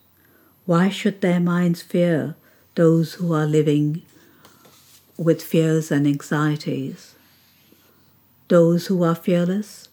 why 0.66 0.88
should 0.88 1.20
their 1.20 1.40
minds 1.40 1.82
fear 1.82 2.34
those 2.74 3.14
who 3.14 3.32
are 3.32 3.46
living 3.46 4.02
with 5.16 5.42
fears 5.42 5.90
and 5.90 6.06
anxieties? 6.06 7.14
Those 8.48 8.88
who 8.88 9.02
are 9.02 9.14
fearless, 9.14 9.88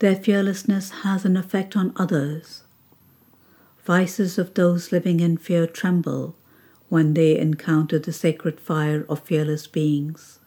their 0.00 0.16
fearlessness 0.16 0.90
has 1.02 1.24
an 1.24 1.36
effect 1.36 1.76
on 1.76 1.92
others. 1.96 2.62
Vices 3.84 4.38
of 4.38 4.54
those 4.54 4.92
living 4.92 5.20
in 5.20 5.36
fear 5.38 5.66
tremble 5.66 6.34
when 6.88 7.14
they 7.14 7.38
encounter 7.38 7.98
the 7.98 8.12
sacred 8.12 8.60
fire 8.60 9.06
of 9.08 9.20
fearless 9.20 9.66
beings. 9.66 10.39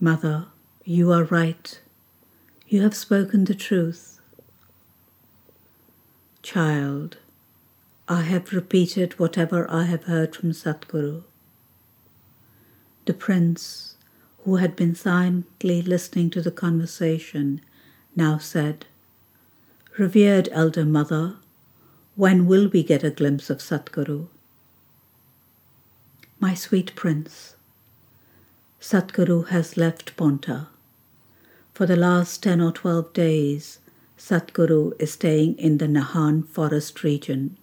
Mother, 0.00 0.46
you 0.84 1.12
are 1.12 1.24
right. 1.24 1.80
You 2.68 2.82
have 2.82 2.96
spoken 2.96 3.44
the 3.44 3.54
truth. 3.54 4.20
Child, 6.42 7.18
I 8.08 8.22
have 8.22 8.52
repeated 8.52 9.18
whatever 9.18 9.70
I 9.70 9.84
have 9.84 10.04
heard 10.04 10.34
from 10.34 10.52
Satguru. 10.52 11.22
The 13.06 13.14
prince, 13.14 13.96
who 14.44 14.56
had 14.56 14.76
been 14.76 14.94
silently 14.94 15.80
listening 15.80 16.28
to 16.30 16.42
the 16.42 16.50
conversation, 16.50 17.60
now 18.16 18.38
said, 18.38 18.86
Revered 19.96 20.48
Elder 20.52 20.84
Mother, 20.84 21.36
when 22.16 22.46
will 22.46 22.68
we 22.68 22.82
get 22.82 23.04
a 23.04 23.10
glimpse 23.10 23.48
of 23.48 23.58
Satguru? 23.58 24.26
My 26.40 26.54
sweet 26.54 26.94
prince, 26.94 27.54
Satguru 28.84 29.48
has 29.48 29.78
left 29.78 30.14
Ponta. 30.14 30.68
For 31.72 31.86
the 31.86 31.96
last 31.96 32.42
10 32.42 32.60
or 32.60 32.70
12 32.70 33.14
days, 33.14 33.78
Satguru 34.18 34.92
is 34.98 35.12
staying 35.12 35.56
in 35.56 35.78
the 35.78 35.86
Nahan 35.86 36.46
forest 36.46 37.02
region. 37.02 37.56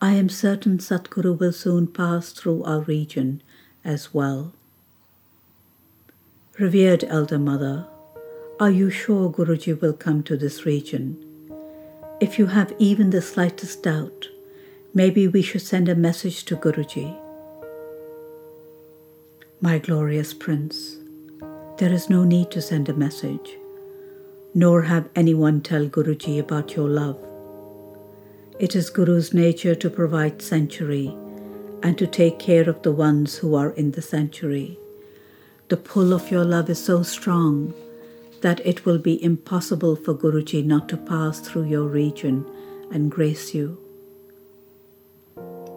I 0.00 0.12
am 0.12 0.28
certain 0.28 0.78
Satguru 0.78 1.36
will 1.36 1.52
soon 1.52 1.88
pass 1.88 2.30
through 2.30 2.62
our 2.62 2.82
region 2.82 3.42
as 3.84 4.14
well. 4.14 4.52
Revered 6.56 7.02
Elder 7.02 7.40
Mother, 7.40 7.88
are 8.60 8.70
you 8.70 8.90
sure 8.90 9.32
Guruji 9.32 9.80
will 9.80 9.92
come 9.92 10.22
to 10.22 10.36
this 10.36 10.64
region? 10.64 11.18
If 12.20 12.38
you 12.38 12.46
have 12.46 12.72
even 12.78 13.10
the 13.10 13.22
slightest 13.22 13.82
doubt, 13.82 14.28
maybe 14.94 15.26
we 15.26 15.42
should 15.42 15.62
send 15.62 15.88
a 15.88 15.96
message 15.96 16.44
to 16.44 16.54
Guruji. 16.56 17.27
My 19.60 19.80
glorious 19.80 20.32
Prince, 20.32 20.98
there 21.78 21.92
is 21.92 22.08
no 22.08 22.22
need 22.22 22.52
to 22.52 22.62
send 22.62 22.88
a 22.88 22.94
message, 22.94 23.58
nor 24.54 24.82
have 24.82 25.08
anyone 25.16 25.62
tell 25.62 25.88
Guruji 25.88 26.38
about 26.38 26.76
your 26.76 26.88
love. 26.88 27.18
It 28.60 28.76
is 28.76 28.88
Guru's 28.88 29.34
nature 29.34 29.74
to 29.74 29.90
provide 29.90 30.42
sanctuary 30.42 31.12
and 31.82 31.98
to 31.98 32.06
take 32.06 32.38
care 32.38 32.70
of 32.70 32.82
the 32.82 32.92
ones 32.92 33.38
who 33.38 33.56
are 33.56 33.70
in 33.70 33.90
the 33.90 34.00
sanctuary. 34.00 34.78
The 35.70 35.76
pull 35.76 36.12
of 36.12 36.30
your 36.30 36.44
love 36.44 36.70
is 36.70 36.84
so 36.84 37.02
strong 37.02 37.74
that 38.42 38.64
it 38.64 38.86
will 38.86 38.98
be 38.98 39.20
impossible 39.20 39.96
for 39.96 40.14
Guruji 40.14 40.64
not 40.64 40.88
to 40.90 40.96
pass 40.96 41.40
through 41.40 41.64
your 41.64 41.88
region 41.88 42.46
and 42.92 43.10
grace 43.10 43.54
you. 43.54 43.76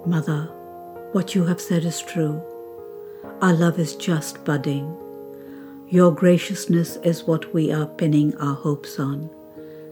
Mother, 0.05 0.43
what 1.13 1.33
you 1.33 1.45
have 1.45 1.59
said 1.59 1.83
is 1.83 1.99
true. 1.99 2.43
Our 3.41 3.53
love 3.53 3.79
is 3.79 3.95
just 3.95 4.43
budding. 4.45 4.95
Your 5.89 6.11
graciousness 6.11 6.97
is 6.97 7.23
what 7.23 7.53
we 7.53 7.71
are 7.71 7.87
pinning 7.87 8.35
our 8.37 8.55
hopes 8.55 8.99
on, 8.99 9.29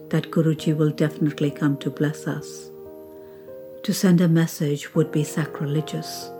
that 0.08 0.30
Guruji 0.30 0.76
will 0.76 0.90
definitely 0.90 1.50
come 1.50 1.76
to 1.78 1.90
bless 1.90 2.26
us. 2.26 2.70
To 3.82 3.92
send 3.92 4.20
a 4.20 4.28
message 4.28 4.94
would 4.94 5.10
be 5.10 5.24
sacrilegious. 5.24 6.30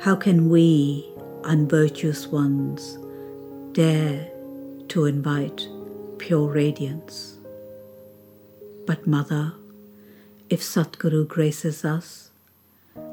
How 0.00 0.16
can 0.16 0.48
we, 0.48 1.12
unvirtuous 1.44 2.26
ones 2.26 2.98
dare 3.76 4.26
to 4.88 5.04
invite 5.04 5.68
pure 6.16 6.48
radiance. 6.48 7.36
But, 8.86 9.06
Mother, 9.06 9.52
if 10.48 10.62
Satguru 10.62 11.28
graces 11.28 11.84
us, 11.84 12.30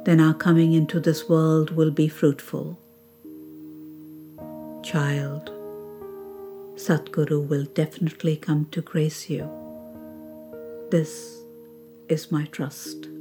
then 0.05 0.21
our 0.21 0.33
coming 0.33 0.71
into 0.71 1.01
this 1.01 1.27
world 1.27 1.71
will 1.71 1.91
be 1.91 2.07
fruitful. 2.07 2.79
Child, 4.83 5.49
Satguru 6.75 7.47
will 7.47 7.63
definitely 7.73 8.35
come 8.35 8.67
to 8.71 8.81
grace 8.81 9.29
you. 9.29 9.49
This 10.91 11.41
is 12.09 12.33
my 12.33 12.43
trust. 12.47 13.12